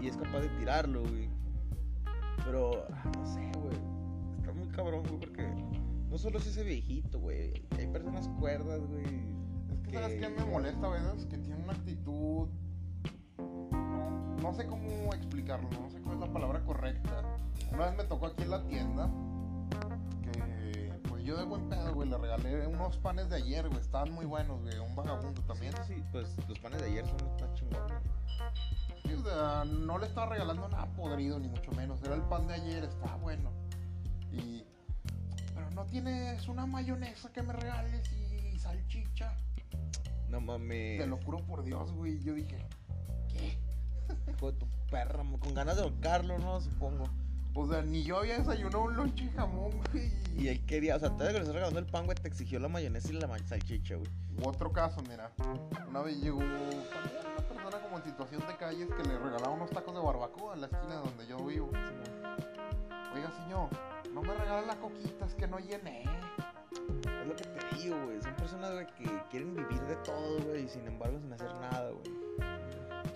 Y 0.00 0.08
es 0.08 0.16
capaz 0.16 0.40
de 0.40 0.48
tirarlo, 0.50 1.02
güey. 1.02 1.28
Pero, 2.44 2.86
ah, 2.90 3.12
no 3.16 3.26
sé, 3.26 3.40
güey. 3.60 3.76
Está 4.38 4.52
muy 4.52 4.68
cabrón, 4.68 5.02
güey, 5.02 5.18
porque 5.18 5.48
no 6.08 6.18
solo 6.18 6.38
es 6.38 6.46
ese 6.46 6.62
viejito, 6.62 7.18
güey. 7.18 7.66
Hay 7.78 7.86
personas 7.88 8.28
cuerdas, 8.40 8.80
güey. 8.86 9.04
Es 9.04 9.88
que, 9.88 9.94
¿sabes 9.94 10.20
qué 10.20 10.28
me 10.28 10.44
molesta 10.44 10.86
a 10.86 10.90
veces? 10.90 11.26
Que 11.26 11.38
tiene 11.38 11.62
una 11.62 11.72
actitud. 11.72 12.48
No, 13.38 14.36
no 14.40 14.54
sé 14.54 14.66
cómo 14.66 15.12
explicarlo, 15.14 15.68
no 15.70 15.90
sé 15.90 16.00
cuál 16.00 16.14
es 16.16 16.20
la 16.20 16.32
palabra 16.32 16.64
correcta. 16.64 17.22
Una 17.72 17.86
vez 17.86 17.96
me 17.96 18.04
tocó 18.04 18.26
aquí 18.26 18.42
en 18.42 18.50
la 18.50 18.66
tienda 18.66 19.10
yo 21.26 21.36
de 21.36 21.44
buen 21.44 21.68
pedo, 21.68 21.92
güey, 21.92 22.08
le 22.08 22.16
regalé 22.16 22.68
unos 22.68 22.96
panes 22.98 23.28
de 23.28 23.36
ayer, 23.36 23.68
güey. 23.68 23.80
Estaban 23.80 24.12
muy 24.12 24.24
buenos, 24.26 24.62
güey. 24.62 24.78
Un 24.78 24.94
vagabundo 24.94 25.42
también. 25.42 25.74
Sí, 25.84 25.94
sí, 25.94 26.04
pues 26.12 26.36
los 26.48 26.58
panes 26.60 26.80
de 26.80 26.86
ayer 26.86 27.04
son 27.04 27.16
más 27.40 27.52
chingones. 27.54 27.98
Sí, 29.02 29.12
o 29.12 29.24
sea, 29.24 29.64
no 29.64 29.98
le 29.98 30.06
estaba 30.06 30.28
regalando 30.28 30.68
nada 30.68 30.86
podrido, 30.94 31.40
ni 31.40 31.48
mucho 31.48 31.72
menos. 31.72 32.00
Era 32.04 32.14
el 32.14 32.22
pan 32.22 32.46
de 32.46 32.54
ayer, 32.54 32.84
estaba 32.84 33.16
bueno. 33.16 33.50
Y. 34.30 34.64
Pero 35.52 35.68
no 35.72 35.84
tienes 35.86 36.46
una 36.46 36.64
mayonesa 36.64 37.32
que 37.32 37.42
me 37.42 37.52
regales 37.52 38.08
y 38.12 38.56
salchicha. 38.60 39.34
No 40.28 40.40
mames. 40.40 41.00
Te 41.00 41.06
lo 41.08 41.16
juro 41.18 41.44
por 41.44 41.64
Dios, 41.64 41.90
güey. 41.92 42.22
Yo 42.22 42.34
dije, 42.34 42.56
¿qué? 43.28 43.58
Hijo 44.30 44.52
de 44.52 44.58
tu 44.58 44.66
perra, 44.92 45.24
con 45.40 45.54
ganas 45.54 45.74
de 45.74 45.82
ahorcarlo, 45.82 46.38
¿no? 46.38 46.60
Supongo. 46.60 47.04
O 47.58 47.66
sea, 47.66 47.80
ni 47.80 48.02
yo 48.02 48.18
había 48.18 48.38
desayunado 48.38 48.84
un 48.84 48.96
lonche 48.96 49.24
de 49.24 49.30
jamón, 49.30 49.70
güey. 49.90 50.12
Y 50.36 50.48
él 50.48 50.62
quería, 50.66 50.96
o 50.96 50.98
sea, 50.98 51.16
te 51.16 51.26
que 51.26 51.32
le 51.32 51.38
estás 51.38 51.54
regalando 51.54 51.80
el 51.80 51.86
pan, 51.86 52.04
güey, 52.04 52.14
te 52.14 52.28
exigió 52.28 52.60
la 52.60 52.68
mayonesa 52.68 53.08
y 53.08 53.12
la 53.14 53.38
salchicha, 53.46 53.96
güey. 53.96 54.10
U 54.42 54.48
otro 54.48 54.70
caso, 54.70 55.02
mira. 55.08 55.32
Una 55.88 56.02
vez 56.02 56.20
llegó 56.20 56.36
una 56.36 57.48
persona 57.48 57.80
como 57.80 57.96
en 57.96 58.04
situación 58.04 58.46
de 58.46 58.56
calles 58.58 58.88
que 58.94 59.08
le 59.08 59.18
regalaba 59.18 59.48
unos 59.54 59.70
tacos 59.70 59.94
de 59.94 60.00
barbacoa 60.02 60.54
en 60.54 60.60
la 60.60 60.66
esquina 60.66 60.96
donde 60.96 61.26
yo 61.26 61.38
vivo. 61.38 61.70
Oiga, 63.14 63.32
señor, 63.42 63.70
no 64.12 64.20
me 64.20 64.34
regala 64.34 64.60
la 64.60 64.76
coquita, 64.76 65.24
es 65.24 65.34
que 65.34 65.46
no 65.46 65.58
llené. 65.58 66.02
Es 66.02 67.26
lo 67.26 67.34
que 67.34 67.44
te 67.44 67.76
digo, 67.76 67.96
güey. 68.04 68.20
Son 68.20 68.34
personas, 68.34 68.72
güey, 68.72 68.86
que 68.98 69.22
quieren 69.30 69.54
vivir 69.54 69.80
de 69.80 69.96
todo, 70.04 70.40
güey, 70.44 70.66
y 70.66 70.68
sin 70.68 70.86
embargo 70.86 71.18
sin 71.18 71.32
hacer 71.32 71.50
nada, 71.54 71.90
güey. 71.90 72.04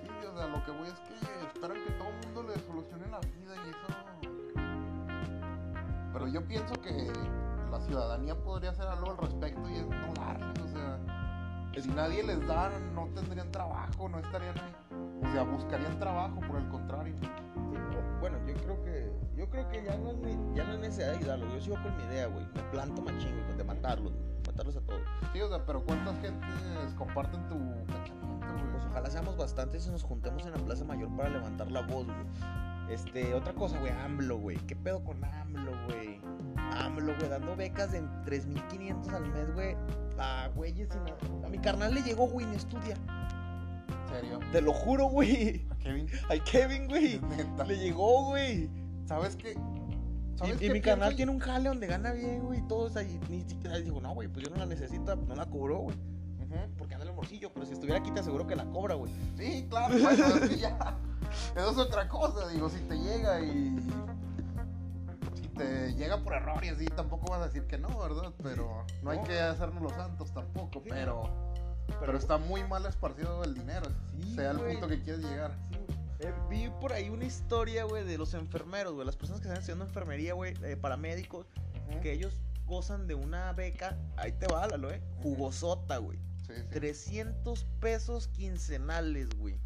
Sí, 0.00 0.26
o 0.26 0.34
sea, 0.34 0.46
lo 0.46 0.64
que 0.64 0.70
voy 0.70 0.88
es 0.88 0.94
que 1.00 1.46
esperan 1.46 1.84
que 1.84 1.92
todo 1.92 2.08
el 2.08 2.26
mundo 2.26 2.42
le 2.54 2.58
solucione 2.62 3.06
la 3.08 3.20
vida 3.20 3.54
y 3.66 3.68
eso. 3.68 4.09
Pero 6.12 6.28
yo 6.28 6.46
pienso 6.46 6.74
que 6.82 7.12
la 7.70 7.80
ciudadanía 7.80 8.34
podría 8.36 8.70
hacer 8.70 8.86
algo 8.86 9.10
al 9.12 9.18
respecto 9.18 9.68
y 9.68 9.76
es 9.76 9.86
no 9.86 10.12
darles, 10.14 10.58
o 10.60 10.68
sea. 10.68 10.98
Si 11.80 11.88
nadie 11.88 12.22
les 12.22 12.46
da, 12.46 12.68
no 12.94 13.06
tendrían 13.14 13.50
trabajo, 13.52 14.08
no 14.08 14.18
estarían 14.18 14.54
ahí. 14.58 14.74
O 15.22 15.32
sea, 15.32 15.44
buscarían 15.44 15.98
trabajo, 15.98 16.38
por 16.46 16.56
el 16.56 16.68
contrario. 16.68 17.14
Sí, 17.20 17.28
Bueno, 18.20 18.38
yo 18.46 18.54
creo 18.54 18.84
que 18.84 19.12
yo 19.36 19.48
creo 19.48 19.68
que 19.70 19.82
ya 19.84 19.96
no 19.96 20.10
es, 20.10 20.16
ya 20.54 20.64
no 20.64 20.72
es 20.74 20.80
necesidad 20.80 21.12
de 21.12 21.16
ayudarlos. 21.18 21.52
Yo 21.54 21.60
sigo 21.60 21.76
con 21.82 21.96
mi 21.96 22.02
idea, 22.04 22.26
güey. 22.26 22.44
Me 22.54 22.62
planto 22.64 23.00
machín, 23.00 23.32
güey, 23.44 23.56
de 23.56 23.64
matarlos, 23.64 24.12
güey. 24.12 24.24
Matarlos 24.46 24.76
a 24.76 24.80
todos. 24.80 25.00
Sí, 25.32 25.40
o 25.40 25.48
sea, 25.48 25.64
pero 25.64 25.82
¿cuántas 25.84 26.20
gentes 26.20 26.94
comparten 26.98 27.48
tu 27.48 27.56
pensamiento, 27.86 28.46
Pues 28.50 28.62
güey? 28.72 28.86
ojalá 28.90 29.08
seamos 29.10 29.36
bastantes 29.38 29.86
y 29.86 29.90
nos 29.90 30.02
juntemos 30.02 30.44
en 30.44 30.52
la 30.52 30.58
Plaza 30.58 30.84
Mayor 30.84 31.08
para 31.16 31.30
levantar 31.30 31.70
la 31.70 31.80
voz, 31.82 32.04
güey. 32.06 32.18
Este, 32.90 33.34
otra 33.34 33.52
cosa, 33.52 33.78
güey, 33.78 33.92
AMLO, 33.92 34.38
güey. 34.38 34.56
¿Qué 34.66 34.74
pedo 34.74 35.04
con 35.04 35.22
AMLO, 35.22 35.72
güey? 35.86 36.20
AMLO, 36.56 37.14
güey, 37.16 37.28
dando 37.28 37.54
becas 37.54 37.92
de 37.92 38.02
3.500 38.02 39.12
al 39.12 39.30
mes, 39.30 39.54
güey. 39.54 39.76
A 40.18 40.48
güeyes. 40.56 40.88
A 41.44 41.48
mi 41.48 41.58
carnal 41.58 41.94
le 41.94 42.02
llegó, 42.02 42.26
güey, 42.28 42.46
ni 42.46 42.56
estudia. 42.56 42.96
En 42.96 44.08
serio. 44.08 44.40
Te 44.50 44.60
lo 44.60 44.72
juro, 44.72 45.06
güey. 45.06 45.66
A 45.70 45.76
Kevin, 45.76 46.08
Al 46.28 46.42
Kevin, 46.42 46.88
güey. 46.88 47.20
Le 47.66 47.76
llegó, 47.78 48.24
güey. 48.26 48.68
¿Sabes 49.06 49.36
qué? 49.36 49.52
Y, 49.52 50.38
¿Sabes 50.38 50.56
y 50.56 50.58
qué 50.58 50.72
mi 50.72 50.80
carnal 50.80 51.14
tiene 51.14 51.30
un 51.30 51.38
jale 51.38 51.68
donde 51.68 51.86
gana 51.86 52.12
bien, 52.12 52.42
güey, 52.42 52.58
y 52.58 52.62
todo. 52.62 52.86
O 52.86 52.90
sea, 52.90 53.04
y 53.04 53.20
ni 53.28 53.42
siquiera 53.42 53.78
dijo, 53.78 54.00
no, 54.00 54.14
güey, 54.14 54.26
pues 54.26 54.44
yo 54.46 54.50
no 54.50 54.56
la 54.56 54.66
necesito, 54.66 55.14
no 55.14 55.34
la 55.36 55.46
cobró, 55.46 55.78
güey. 55.78 55.96
Ujú. 55.96 56.56
Porque 56.76 56.94
anda 56.94 57.06
el 57.06 57.12
bolsillo, 57.12 57.52
pero 57.54 57.66
si 57.66 57.74
estuviera 57.74 58.00
aquí 58.00 58.10
te 58.10 58.18
aseguro 58.18 58.48
que 58.48 58.56
la 58.56 58.64
cobra, 58.64 58.96
güey. 58.96 59.12
Sí, 59.36 59.64
claro, 59.70 59.94
bueno, 60.02 60.46
ya. 60.56 60.98
Eso 61.56 61.70
es 61.70 61.78
otra 61.78 62.08
cosa, 62.08 62.48
digo, 62.48 62.68
si 62.70 62.80
te 62.80 62.96
llega 62.98 63.40
y. 63.40 63.76
Si 65.34 65.48
te 65.48 65.94
llega 65.94 66.22
por 66.22 66.34
error 66.34 66.64
y 66.64 66.68
así, 66.68 66.86
tampoco 66.86 67.30
vas 67.30 67.42
a 67.42 67.46
decir 67.46 67.66
que 67.66 67.78
no, 67.78 67.98
¿verdad? 67.98 68.32
Pero 68.42 68.84
no 69.02 69.10
hay 69.10 69.18
No. 69.18 69.24
que 69.24 69.38
hacernos 69.40 69.82
los 69.82 69.92
santos 69.92 70.32
tampoco, 70.32 70.80
Sí. 70.82 70.88
pero. 70.90 71.30
Pero 71.98 72.16
está 72.16 72.38
muy 72.38 72.62
mal 72.64 72.86
esparcido 72.86 73.42
el 73.42 73.54
dinero, 73.54 73.86
Sí, 74.20 74.34
sea 74.36 74.52
el 74.52 74.58
punto 74.60 74.86
que 74.88 75.02
quieres 75.02 75.24
llegar. 75.24 75.50
Sí, 75.72 76.26
eh, 76.26 76.32
vi 76.48 76.68
por 76.80 76.92
ahí 76.92 77.10
una 77.10 77.24
historia, 77.24 77.82
güey, 77.84 78.04
de 78.04 78.16
los 78.16 78.32
enfermeros, 78.34 78.92
güey, 78.94 79.04
las 79.04 79.16
personas 79.16 79.40
que 79.40 79.48
están 79.48 79.60
haciendo 79.60 79.84
enfermería, 79.84 80.34
güey, 80.34 80.54
eh, 80.62 80.76
paramédicos, 80.76 81.46
que 82.00 82.12
ellos 82.12 82.40
gozan 82.66 83.08
de 83.08 83.16
una 83.16 83.52
beca, 83.54 83.98
ahí 84.16 84.30
te 84.32 84.46
va, 84.46 84.68
Lalo, 84.68 84.90
eh, 84.92 85.02
jugosota, 85.22 85.96
güey. 85.98 86.18
Sí, 86.46 86.54
sí. 86.56 86.62
300 86.70 87.64
pesos 87.80 88.28
quincenales, 88.28 89.28
güey. 89.36 89.58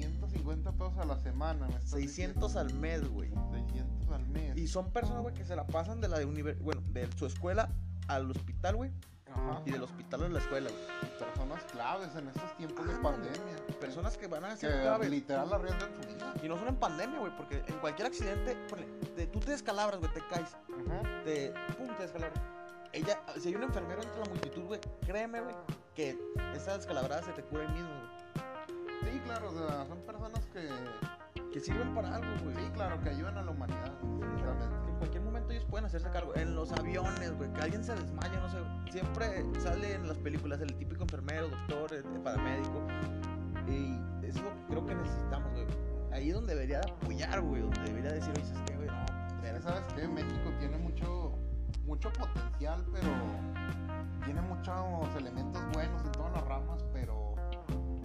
150 0.00 0.72
pesos 0.72 0.98
a 0.98 1.04
la 1.04 1.16
semana, 1.18 1.66
me 1.68 1.74
estás 1.74 1.90
600 1.90 2.56
al 2.56 2.72
mes, 2.74 3.08
güey. 3.08 3.28
diciendo. 3.28 3.50
600 3.52 4.10
al 4.12 4.26
mes. 4.28 4.56
Y 4.56 4.66
son 4.68 4.90
personas, 4.92 5.22
güey, 5.22 5.34
que 5.34 5.44
se 5.44 5.54
la 5.56 5.66
pasan 5.66 6.00
de 6.00 6.08
la 6.08 6.18
de 6.18 6.24
univer 6.24 6.56
bueno, 6.60 6.82
de 6.92 7.08
su 7.16 7.26
escuela 7.26 7.68
al 8.08 8.30
hospital, 8.30 8.76
güey, 8.76 8.90
Ajá. 9.30 9.62
y 9.64 9.70
del 9.70 9.82
hospital 9.84 10.24
a 10.24 10.28
la 10.28 10.38
escuela, 10.40 10.70
güey. 10.70 11.18
Personas 11.18 11.62
claves 11.64 12.14
en 12.16 12.28
estos 12.28 12.56
tiempos 12.56 12.86
de 12.86 12.94
Ah, 12.94 13.00
pandemia. 13.02 13.56
Personas 13.80 14.16
que 14.18 14.26
van 14.26 14.44
a 14.44 14.52
hacer 14.52 14.80
claves. 14.82 15.10
literal 15.10 15.52
arriesgan 15.52 15.90
su 16.00 16.08
vida. 16.08 16.34
Y 16.42 16.48
no 16.48 16.56
son 16.58 16.68
en 16.68 16.76
pandemia, 16.76 17.18
güey, 17.20 17.36
porque 17.36 17.62
en 17.66 17.78
cualquier 17.78 18.08
accidente, 18.08 18.56
ponle, 18.68 18.86
te- 19.16 19.26
tú 19.26 19.38
te 19.40 19.52
descalabras, 19.52 20.00
güey, 20.00 20.12
te 20.12 20.20
caes, 20.28 20.56
Ujú. 20.68 21.02
te, 21.24 21.52
pum, 21.78 21.88
te 21.96 22.02
descalabras. 22.04 22.42
Ella, 22.92 23.20
si 23.40 23.48
hay 23.48 23.54
un 23.54 23.62
enfermero 23.62 24.02
entre 24.02 24.18
la 24.18 24.24
multitud, 24.28 24.62
güey, 24.64 24.80
créeme, 25.06 25.40
güey, 25.40 25.54
que 25.94 26.18
esa 26.56 26.76
descalabrada 26.76 27.22
se 27.22 27.32
te 27.32 27.42
cura 27.44 27.62
ahí 27.62 27.68
mismo, 27.74 27.88
güey. 27.88 28.10
Sí, 29.10 29.18
claro, 29.20 29.48
o 29.48 29.52
sea, 29.52 29.86
son 29.86 29.98
personas 30.02 30.46
que 30.52 30.68
que 31.52 31.60
sirven 31.60 31.94
para 31.94 32.14
algo, 32.14 32.28
güey. 32.44 32.54
Sí, 32.54 32.70
claro, 32.72 33.00
que 33.02 33.10
ayudan 33.10 33.38
a 33.38 33.42
la 33.42 33.50
humanidad. 33.50 33.92
Que 34.00 34.90
en 34.90 34.96
cualquier 34.98 35.22
momento 35.22 35.52
ellos 35.52 35.64
pueden 35.64 35.86
hacerse 35.86 36.08
cargo. 36.10 36.34
En 36.36 36.54
los 36.54 36.72
aviones, 36.72 37.36
güey, 37.36 37.52
que 37.52 37.60
alguien 37.60 37.84
se 37.84 37.94
desmaya, 37.94 38.40
no 38.40 38.48
sé. 38.48 38.58
Siempre 38.92 39.44
sale 39.60 39.94
en 39.94 40.06
las 40.06 40.18
películas 40.18 40.60
el 40.60 40.74
típico 40.74 41.02
enfermero, 41.02 41.48
doctor, 41.48 41.94
eh, 41.94 42.02
paramédico. 42.22 42.86
Y 43.66 43.98
eso 44.26 44.38
es 44.38 44.44
lo 44.44 44.50
que 44.54 44.64
creo 44.68 44.86
que 44.86 44.94
necesitamos, 44.94 45.52
güey. 45.52 45.66
Ahí 46.12 46.28
es 46.28 46.34
donde 46.34 46.54
debería 46.54 46.80
de 46.80 46.90
apoyar, 46.90 47.40
güey. 47.40 47.62
Donde 47.62 47.80
debería 47.80 48.12
decir, 48.12 48.32
oye, 48.36 48.44
¿sabes 48.44 48.62
qué, 48.66 48.76
güey? 48.76 48.88
No, 48.88 49.06
que, 49.06 49.42
verga, 49.42 49.60
¿Sabes 49.62 49.92
qué? 49.94 50.08
México 50.08 50.50
tiene 50.58 50.78
mucho, 50.78 51.32
mucho 51.84 52.12
potencial, 52.12 52.84
pero 52.92 53.08
tiene 54.24 54.40
muchos 54.42 55.16
elementos 55.16 55.62
buenos 55.72 56.04
en 56.04 56.12
todas 56.12 56.32
las 56.32 56.44
ramas, 56.44 56.84
pero, 56.92 57.19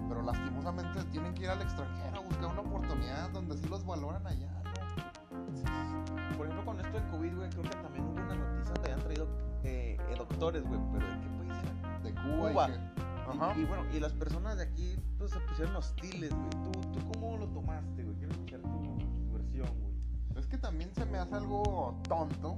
pero 0.07 0.21
lastimosamente 0.21 1.03
tienen 1.11 1.33
que 1.33 1.43
ir 1.43 1.49
al 1.49 1.61
extranjero 1.61 2.17
a 2.17 2.19
buscar 2.21 2.45
una 2.47 2.61
oportunidad 2.61 3.29
donde 3.31 3.57
sí 3.57 3.67
los 3.69 3.85
valoran 3.85 4.25
allá, 4.27 4.51
¿no? 4.63 6.37
Por 6.37 6.47
ejemplo, 6.47 6.65
con 6.65 6.79
esto 6.79 6.91
del 6.99 7.07
COVID, 7.09 7.35
güey, 7.35 7.49
creo 7.49 7.63
que 7.63 7.69
también 7.69 8.05
hubo 8.05 8.11
una 8.13 8.35
noticia 8.35 8.73
donde 8.73 8.91
habían 8.91 8.99
traído 9.01 9.27
eh, 9.63 9.97
eh, 10.09 10.15
doctores, 10.17 10.63
güey. 10.67 10.79
Pero 10.93 11.07
¿de 11.07 11.19
qué 11.21 11.27
país 11.29 11.53
era? 11.63 11.99
De 11.99 12.13
Cuba, 12.13 12.51
Cuba. 12.51 12.69
y 12.69 12.71
que... 12.71 12.77
Y- 12.77 13.05
Ajá. 13.27 13.57
Y, 13.59 13.65
bueno, 13.65 13.83
y 13.91 13.99
las 13.99 14.13
personas 14.13 14.55
de 14.57 14.63
aquí 14.63 14.95
pues 15.17 15.31
se 15.31 15.39
pusieron 15.39 15.75
hostiles, 15.77 16.29
güey. 16.31 16.49
¿Tú, 16.51 16.71
¿Tú 16.91 17.11
cómo 17.11 17.37
lo 17.37 17.47
tomaste, 17.47 18.03
güey? 18.03 18.15
Quiero 18.17 18.33
escuchar 18.33 18.61
tu, 18.61 18.67
tu 18.99 19.33
versión, 19.33 19.67
güey. 19.81 19.93
Es 20.37 20.45
que 20.45 20.57
también 20.59 20.93
se 20.93 21.05
me 21.05 21.17
hace 21.17 21.33
algo 21.33 21.99
tonto 22.07 22.57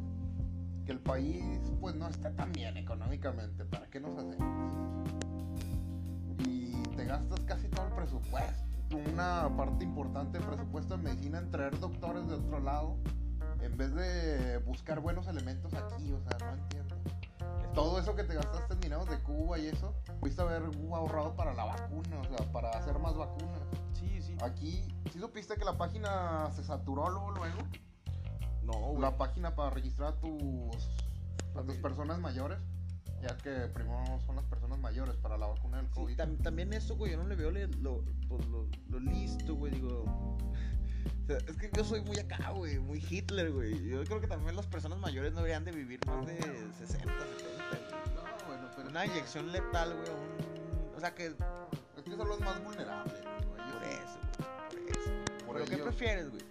que 0.86 0.92
el 0.92 1.00
país 1.00 1.72
pues 1.80 1.96
no 1.96 2.08
está 2.10 2.36
tan 2.36 2.52
bien 2.52 2.76
económicamente. 2.76 3.64
¿Para 3.66 3.88
qué 3.90 4.00
nos 4.02 4.18
hacemos? 4.18 4.87
Te 6.98 7.06
gastas 7.06 7.40
casi 7.42 7.68
todo 7.68 7.86
el 7.86 7.94
presupuesto. 7.94 8.98
Una 9.14 9.56
parte 9.56 9.84
importante 9.84 10.40
del 10.40 10.48
presupuesto 10.48 10.96
en 10.96 11.04
medicina 11.04 11.38
en 11.38 11.52
traer 11.52 11.80
doctores 11.80 12.28
de 12.28 12.34
otro 12.34 12.60
lado 12.60 12.98
en 13.62 13.78
vez 13.78 13.94
de 13.94 14.58
buscar 14.66 15.00
buenos 15.00 15.28
elementos 15.28 15.76
aquí. 15.76 16.12
O 16.12 16.20
sea, 16.22 16.38
no 16.40 16.58
entiendo. 16.58 16.96
Todo 17.76 18.00
eso 18.00 18.16
que 18.16 18.24
te 18.24 18.34
gastaste 18.34 18.74
en 18.74 18.80
dinero 18.80 19.06
de 19.06 19.20
Cuba 19.20 19.60
y 19.60 19.68
eso, 19.68 19.94
pudiste 20.20 20.42
haber 20.42 20.64
ahorrado 20.92 21.36
para 21.36 21.54
la 21.54 21.66
vacuna, 21.66 22.20
o 22.20 22.24
sea, 22.24 22.52
para 22.52 22.72
hacer 22.72 22.98
más 22.98 23.16
vacunas. 23.16 23.62
Sí, 23.94 24.20
sí. 24.20 24.36
Aquí, 24.42 24.84
¿sí 25.14 25.20
supiste 25.20 25.54
que 25.56 25.66
la 25.66 25.78
página 25.78 26.50
se 26.56 26.64
saturó 26.64 27.10
luego? 27.10 27.32
luego? 27.32 27.60
No, 28.64 28.74
güey. 28.74 29.02
la 29.02 29.16
página 29.18 29.56
para 29.56 29.70
registrar 29.70 30.14
a 30.14 30.20
tus, 30.20 31.06
a 31.56 31.62
tus 31.62 31.76
personas 31.76 32.20
mayores, 32.20 32.58
ya 33.22 33.36
que 33.38 33.52
primero 33.74 34.20
son 34.26 34.36
las 34.36 34.46
personas 34.46 34.80
mayores 34.80 35.16
para 35.18 35.38
la 35.38 35.48
vacuna 35.48 35.78
del 35.78 35.88
Sí, 35.88 35.94
COVID. 35.96 36.18
tam- 36.18 36.42
también 36.42 36.72
eso, 36.74 36.96
güey, 36.96 37.12
yo 37.12 37.18
no 37.18 37.28
le 37.28 37.36
veo 37.36 37.52
lo, 37.52 38.04
pues, 38.28 38.46
lo, 38.48 38.68
lo 38.90 39.00
listo, 39.00 39.56
güey, 39.56 39.74
digo. 39.74 40.38
O 41.24 41.28
sea, 41.28 41.38
es 41.46 41.58
que 41.58 41.70
yo 41.74 41.84
soy 41.84 42.00
muy 42.02 42.18
acá, 42.20 42.52
güey, 42.52 42.80
muy 42.80 43.04
Hitler, 43.10 43.52
güey. 43.52 43.86
Yo 43.90 44.02
creo 44.06 44.22
que 44.22 44.28
también 44.28 44.56
las 44.56 44.66
personas 44.66 44.98
mayores 44.98 45.34
no 45.34 45.40
deberían 45.40 45.66
de 45.66 45.72
vivir 45.74 46.00
más 46.08 46.26
de 46.26 46.38
60, 46.38 46.88
70, 46.88 47.14
güey. 47.14 48.16
No, 48.16 48.48
bueno, 48.48 48.70
pero 48.78 48.90
Una 48.90 49.04
es 49.04 49.12
inyección 49.12 49.52
letal, 49.52 49.94
güey, 49.94 50.10
un... 50.10 50.96
O 50.96 51.00
sea, 51.02 51.14
que... 51.14 51.26
Es 51.28 52.04
que 52.06 52.16
son 52.16 52.30
los 52.30 52.40
más 52.40 52.64
vulnerables. 52.64 53.14
güey, 53.46 53.72
Por 53.74 53.84
eso, 53.84 54.20
güey, 54.38 54.86
por 54.86 54.98
eso. 54.98 55.10
por 55.46 55.56
¿Pero 55.58 55.66
qué 55.66 55.78
prefieres, 55.84 56.30
güey? 56.30 56.42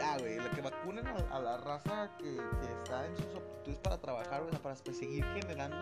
Ya, 0.00 0.16
güey, 0.16 0.38
la 0.38 0.50
que 0.50 0.62
vacunen 0.62 1.06
a, 1.06 1.36
a 1.36 1.38
la 1.40 1.58
raza 1.58 2.08
que, 2.16 2.24
que 2.24 2.72
está 2.72 3.06
en 3.06 3.14
sus 3.16 3.26
aptitudes 3.36 3.78
para 3.80 3.98
trabajar, 3.98 4.40
güey, 4.40 4.56
para 4.62 4.74
seguir 4.74 5.22
generando, 5.26 5.76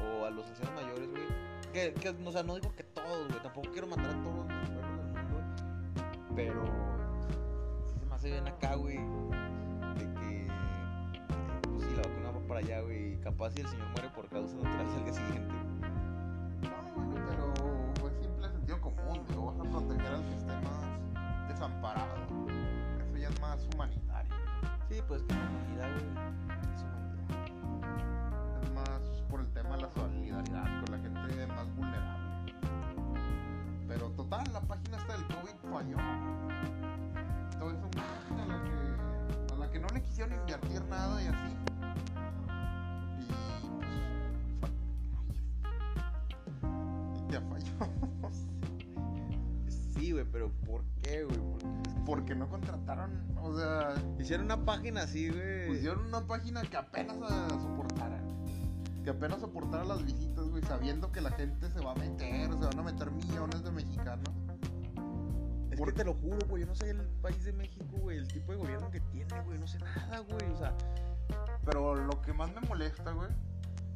o 0.00 0.24
a 0.24 0.30
los 0.30 0.46
ancianos 0.46 0.74
mayores, 0.74 1.10
güey. 1.10 1.24
Que, 1.70 1.92
que, 1.92 2.08
o 2.08 2.32
sea, 2.32 2.42
no 2.42 2.54
digo 2.54 2.74
que 2.74 2.84
todos, 2.84 3.28
güey, 3.28 3.42
tampoco 3.42 3.70
quiero 3.70 3.86
matar 3.86 4.06
a 4.06 4.22
todos 4.22 4.36
los 4.36 4.46
pueblos 4.46 4.76
del 4.76 4.96
mundo, 4.96 5.20
güey. 5.30 5.44
Pero 6.36 6.64
sí 7.92 8.00
se 8.00 8.06
me 8.06 8.14
hace 8.14 8.30
bien 8.30 8.48
acá, 8.48 8.76
güey, 8.76 8.96
de 8.96 10.14
que, 10.14 10.48
pues 11.68 11.82
sí, 11.82 11.90
la 11.96 12.02
vacuna 12.08 12.30
va 12.30 12.48
para 12.48 12.60
allá, 12.60 12.80
güey, 12.80 13.20
capaz 13.20 13.50
si 13.50 13.60
el 13.60 13.68
señor 13.68 13.88
muere 13.88 14.08
por 14.08 14.26
causas 14.30 14.54
naturales 14.54 14.94
al 14.96 15.04
día 15.04 15.12
siguiente. 15.12 15.54
No, 16.62 17.12
pero 17.28 18.08
es 18.08 18.16
simple 18.24 18.48
sentido 18.48 18.80
común. 18.80 19.22
Digo, 19.28 19.52
vas 19.52 19.60
a 19.60 19.70
proteger 19.70 20.14
al 20.14 20.24
que 20.24 20.34
esté 20.34 20.52
más 20.62 21.48
desamparado. 21.48 22.53
Ya 23.24 23.30
es 23.30 23.40
más 23.40 23.66
humanitario. 23.72 24.34
Sí, 24.90 25.00
pues 25.08 25.22
que 25.22 25.32
la 25.32 25.40
humanidad, 25.40 25.88
güey, 25.94 26.04
es 26.74 26.82
humanidad. 26.82 27.42
Es 28.62 28.70
más 28.74 29.00
por 29.30 29.40
el 29.40 29.50
tema 29.54 29.76
de 29.76 29.80
la 29.80 29.90
solidaridad 29.94 30.84
con 30.84 30.90
la 30.92 30.98
gente 30.98 31.46
más 31.46 31.74
vulnerable. 31.74 32.54
Pero 33.88 34.10
total, 34.10 34.44
la 34.52 34.60
página 34.60 34.98
esta 34.98 35.14
del 35.14 35.26
COVID 35.28 35.56
falló. 35.72 35.96
Entonces 37.54 37.78
es 37.78 37.84
una 37.96 38.04
página 38.04 38.42
a 38.42 38.46
la 38.46 38.62
que, 38.62 39.54
a 39.54 39.56
la 39.56 39.70
que 39.70 39.78
no 39.78 39.88
le 39.88 40.02
quisieron 40.02 40.38
invertir 40.40 40.84
nada 40.84 41.22
y 41.22 41.26
así. 41.28 41.56
Y 47.16 47.22
pues 47.22 47.30
ya 47.30 47.40
falló. 47.40 47.72
Sí, 49.94 50.12
güey, 50.12 50.26
pero 50.30 50.50
¿por 50.66 50.84
qué, 51.02 51.24
güey? 51.24 51.83
Porque 52.04 52.34
no 52.34 52.48
contrataron, 52.48 53.36
o 53.40 53.56
sea, 53.56 53.94
hicieron 54.18 54.46
una 54.46 54.64
página 54.64 55.02
así, 55.02 55.30
güey. 55.30 55.68
pusieron 55.68 56.06
una 56.06 56.20
página 56.26 56.62
que 56.62 56.76
apenas 56.76 57.16
eh, 57.16 57.48
soportara. 57.60 58.20
Que 59.02 59.10
apenas 59.10 59.40
soportara 59.40 59.84
las 59.84 60.04
visitas, 60.04 60.48
güey, 60.48 60.62
sabiendo 60.64 61.10
que 61.12 61.20
la 61.20 61.30
gente 61.32 61.70
se 61.70 61.80
va 61.80 61.92
a 61.92 61.94
meter, 61.94 62.50
se 62.50 62.66
van 62.66 62.78
a 62.78 62.82
meter 62.82 63.10
millones 63.10 63.62
de 63.62 63.70
mexicanos. 63.70 64.28
Es 65.70 65.80
que 65.80 65.92
te 65.92 66.04
lo 66.04 66.14
juro, 66.14 66.38
güey, 66.48 66.62
yo 66.62 66.68
no 66.68 66.74
sé 66.76 66.90
el 66.90 67.02
país 67.20 67.44
de 67.44 67.52
México, 67.52 67.96
güey, 67.98 68.18
el 68.18 68.28
tipo 68.28 68.52
de 68.52 68.58
gobierno 68.58 68.90
que 68.90 69.00
tiene, 69.00 69.40
güey, 69.40 69.58
no 69.58 69.66
sé 69.66 69.78
nada, 69.80 70.20
güey, 70.20 70.48
o 70.52 70.56
sea, 70.56 70.72
Pero 71.64 71.96
lo 71.96 72.22
que 72.22 72.32
más 72.32 72.52
me 72.54 72.60
molesta, 72.60 73.10
güey, 73.10 73.28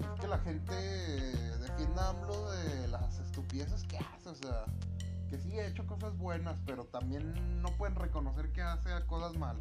es 0.01 0.21
que 0.21 0.27
la 0.27 0.39
gente 0.39 0.75
defienda 0.75 2.07
a 2.07 2.11
AMLO 2.11 2.51
de 2.51 2.89
las 2.89 3.21
estupideces 3.21 3.85
que 3.85 3.97
hace, 3.99 4.29
o 4.29 4.35
sea, 4.35 4.65
que 5.29 5.39
sí 5.39 5.59
ha 5.59 5.67
hecho 5.67 5.87
cosas 5.87 6.17
buenas, 6.17 6.59
pero 6.67 6.85
también 6.85 7.63
no 7.63 7.69
pueden 7.77 7.95
reconocer 7.95 8.51
que 8.53 8.63
hace 8.63 8.91
cosas 9.07 9.37
mal. 9.37 9.61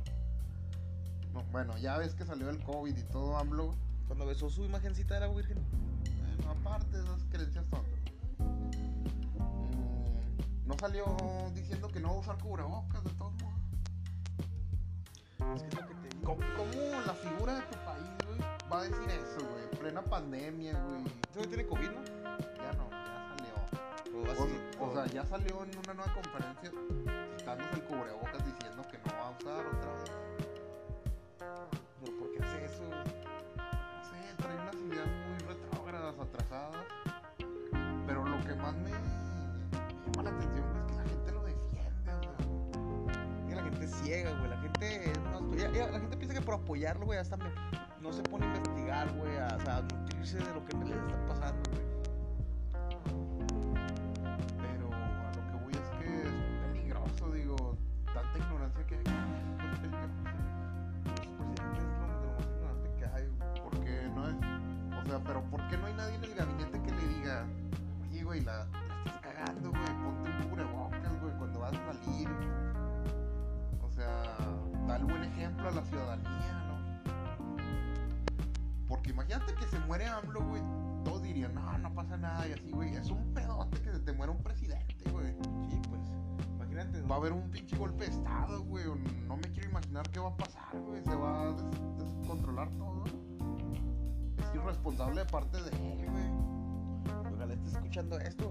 No, 1.33 1.43
bueno, 1.51 1.77
ya 1.77 1.97
ves 1.97 2.15
que 2.15 2.25
salió 2.25 2.49
el 2.49 2.63
COVID 2.63 2.97
y 2.97 3.03
todo 3.03 3.37
AMLO, 3.37 3.75
cuando 4.07 4.25
besó 4.25 4.49
su 4.49 4.63
imagencita 4.63 5.15
de 5.15 5.19
la 5.21 5.27
Virgen. 5.27 5.57
Bueno, 6.37 6.51
aparte 6.51 6.97
esas 6.97 7.23
creencias 7.29 7.67
tontas. 7.67 7.99
Mm, 8.39 10.67
no 10.67 10.75
salió 10.79 11.05
diciendo 11.53 11.89
que 11.89 11.99
no 11.99 12.09
va 12.09 12.15
a 12.15 12.19
usar 12.19 12.37
cubrebocas 12.37 13.03
de 13.03 13.09
todos 13.11 13.33
modos. 13.41 13.57
Es 15.55 15.63
que 15.63 15.67
es 15.67 15.75
lo 15.75 15.87
que 15.87 15.93
te 15.95 16.09
digo. 16.09 16.23
¿Cómo, 16.23 16.41
cómo 16.55 17.01
la 17.05 17.13
figura 17.13 17.55
de 17.55 17.61
tu 17.63 17.77
país, 17.85 18.07
güey, 18.25 18.39
va 18.71 18.79
a 18.79 18.83
decir 18.83 19.09
eso, 19.09 19.45
güey? 19.49 19.63
En 19.71 19.77
plena 19.77 20.01
pandemia, 20.01 20.81
güey. 20.83 21.03
¿Tú 21.33 21.41
no 21.41 21.47
tiene 21.47 21.67
COVID, 21.67 21.89
no? 21.89 22.01
Ya 22.55 22.71
no, 22.73 22.89
O 24.79 24.93
sea, 24.93 25.05
ya 25.07 25.25
salió 25.25 25.63
en 25.63 25.77
una 25.77 25.93
nueva 25.93 26.13
conferencia 26.13 26.71
quitándose 27.37 27.73
el 27.75 27.83
cubrebocas 27.83 28.45
diciendo 28.45 28.83
que 28.89 28.97
no 28.97 29.13
va 29.17 29.27
a 29.27 29.31
usar 29.31 29.65
otra 29.65 29.93
vez. 29.93 30.11
¿Pero 31.39 32.17
por 32.19 32.31
qué 32.31 32.43
hace 32.43 32.65
eso? 32.65 32.83
No 32.83 34.03
sé, 34.03 34.35
trae 34.37 34.55
unas 34.55 34.75
ideas 34.75 35.07
muy 35.07 35.37
retrógradas, 35.47 36.15
atrasadas. 36.19 36.85
Pero 38.05 38.23
lo 38.25 38.39
que 38.45 38.55
más 38.55 38.75
me 38.75 38.91
llama 38.91 40.23
la 40.23 40.29
atención 40.29 40.65
es 40.77 40.83
que 40.85 40.95
la 40.97 41.03
gente 41.09 41.31
lo 41.31 41.43
defiende, 41.43 42.13
o 42.13 42.21
sea. 42.23 43.47
Que 43.47 43.55
la 43.55 43.63
gente 43.63 43.85
es 43.85 43.91
ciega, 43.95 44.31
güey, 44.37 44.49
la 44.49 44.57
gente 44.57 45.13
ya- 45.57 45.71
ya, 45.71 45.91
la 45.91 45.99
gente 45.99 46.17
piensa 46.17 46.33
que 46.35 46.41
por 46.41 46.53
apoyarlo, 46.55 47.05
güey, 47.05 47.19
hasta 47.19 47.37
me- 47.37 47.51
no 48.01 48.13
se 48.13 48.21
pone 48.23 48.45
a 48.45 48.55
investigar, 48.55 49.11
güey, 49.13 49.37
a, 49.37 49.55
o 49.57 49.61
sea, 49.61 49.77
a 49.77 49.81
nutrirse 49.81 50.37
de 50.37 50.53
lo 50.53 50.63
que 50.65 50.75
en 50.75 50.87
realidad 50.87 51.07
está 51.09 51.27
pasando, 51.27 51.69
güey. 51.71 51.96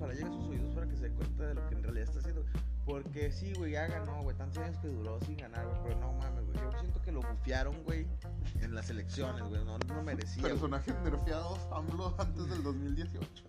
Ojalá 0.06 0.14
llegue 0.14 0.28
a 0.28 0.32
sus 0.32 0.48
oídos 0.48 0.74
para 0.74 0.86
que 0.88 0.96
se 0.96 1.02
dé 1.08 1.14
cuenta 1.14 1.46
de 1.46 1.54
lo 1.54 1.68
que 1.68 1.74
en 1.74 1.82
realidad 1.82 2.04
está 2.04 2.18
haciendo. 2.20 2.44
Porque 2.84 3.32
sí, 3.32 3.52
güey, 3.54 3.72
ya 3.72 3.86
ganó, 3.88 4.22
güey. 4.22 4.36
Tantos 4.36 4.58
años 4.62 4.78
que 4.78 4.88
duró 4.88 5.18
sin 5.20 5.36
ganar, 5.36 5.66
güey. 5.66 5.82
Pero 5.84 6.00
no 6.00 6.12
mames, 6.12 6.44
güey. 6.46 6.56
Yo 6.58 6.70
siento 6.80 7.02
que 7.02 7.10
lo 7.12 7.20
bufiaron, 7.22 7.82
güey, 7.82 8.06
en 8.60 8.74
las 8.74 8.90
elecciones, 8.90 9.42
güey. 9.42 9.64
No, 9.64 9.76
no 9.78 10.02
merecía. 10.02 10.42
Personajes 10.44 10.94
nerfeados 11.02 11.58
AMLO 11.72 12.14
antes 12.18 12.48
del 12.48 12.62
2018. 12.62 13.44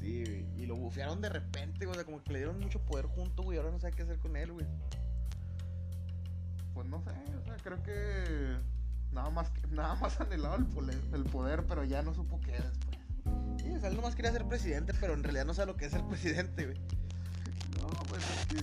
Sí, 0.00 0.24
güey. 0.24 0.46
Y 0.56 0.66
lo 0.66 0.74
bufearon 0.76 1.20
de 1.20 1.28
repente, 1.28 1.86
güey. 1.86 1.92
O 1.92 1.94
sea, 1.94 2.04
como 2.04 2.22
que 2.22 2.32
le 2.32 2.38
dieron 2.40 2.58
mucho 2.58 2.80
poder 2.80 3.06
junto, 3.06 3.42
güey. 3.44 3.58
Ahora 3.58 3.70
no 3.70 3.78
sabe 3.78 3.92
qué 3.94 4.02
hacer 4.02 4.18
con 4.18 4.34
él, 4.36 4.50
güey. 4.52 4.66
Pues 6.74 6.86
no 6.88 7.00
sé, 7.02 7.10
o 7.10 7.44
sea, 7.44 7.56
creo 7.62 7.82
que 7.82 8.56
nada 9.12 9.28
más, 9.30 9.50
que- 9.50 9.66
nada 9.68 9.94
más 9.96 10.20
anhelaba 10.20 10.56
el 10.56 10.66
poder, 10.66 10.98
el 11.12 11.24
poder, 11.24 11.66
pero 11.66 11.84
ya 11.84 12.00
no 12.02 12.14
supo 12.14 12.40
qué 12.40 12.52
después. 12.52 12.89
Sí, 13.58 13.72
o 13.74 13.80
sea, 13.80 13.88
él 13.88 13.96
nomás 13.96 14.14
quería 14.14 14.32
ser 14.32 14.46
presidente, 14.46 14.92
pero 15.00 15.14
en 15.14 15.22
realidad 15.22 15.44
no 15.44 15.54
sabe 15.54 15.72
lo 15.72 15.76
que 15.76 15.86
es 15.86 15.92
ser 15.92 16.04
presidente, 16.04 16.66
güey. 16.66 16.78
No, 17.80 17.88
pues 18.08 18.22
es 18.28 18.46
que... 18.46 18.56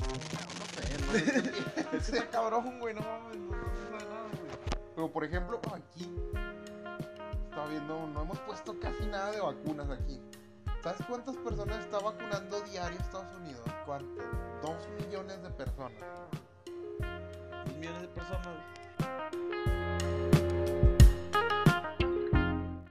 No 0.00 0.14
sé, 0.20 0.98
no 0.98 1.12
sé. 1.12 1.64
Es 1.96 2.10
que 2.10 2.18
está 2.18 2.30
cabrón, 2.30 2.80
güey. 2.80 2.94
No 2.94 3.00
mames, 3.00 3.36
no, 3.36 3.56
no 3.56 3.98
sabe 3.98 4.10
nada, 4.10 4.28
güey. 4.30 4.84
Pero 4.94 5.12
por 5.12 5.24
ejemplo, 5.24 5.60
aquí 5.72 6.10
estaba 7.44 7.68
viendo, 7.68 8.06
no 8.08 8.22
hemos 8.22 8.38
puesto 8.40 8.78
casi 8.80 9.06
nada 9.06 9.30
de 9.30 9.40
vacunas 9.40 9.88
aquí. 9.90 10.20
¿Sabes 10.82 11.00
cuántas 11.08 11.36
personas 11.36 11.78
está 11.78 11.98
vacunando 11.98 12.60
diario 12.62 12.98
Estados 12.98 13.34
Unidos? 13.36 13.62
¿Cuánto? 13.86 14.22
Dos 14.60 14.76
millones 15.00 15.42
de 15.42 15.50
personas. 15.50 15.92
Dos 17.64 17.76
millones 17.76 18.02
de 18.02 18.08
personas. 18.08 18.58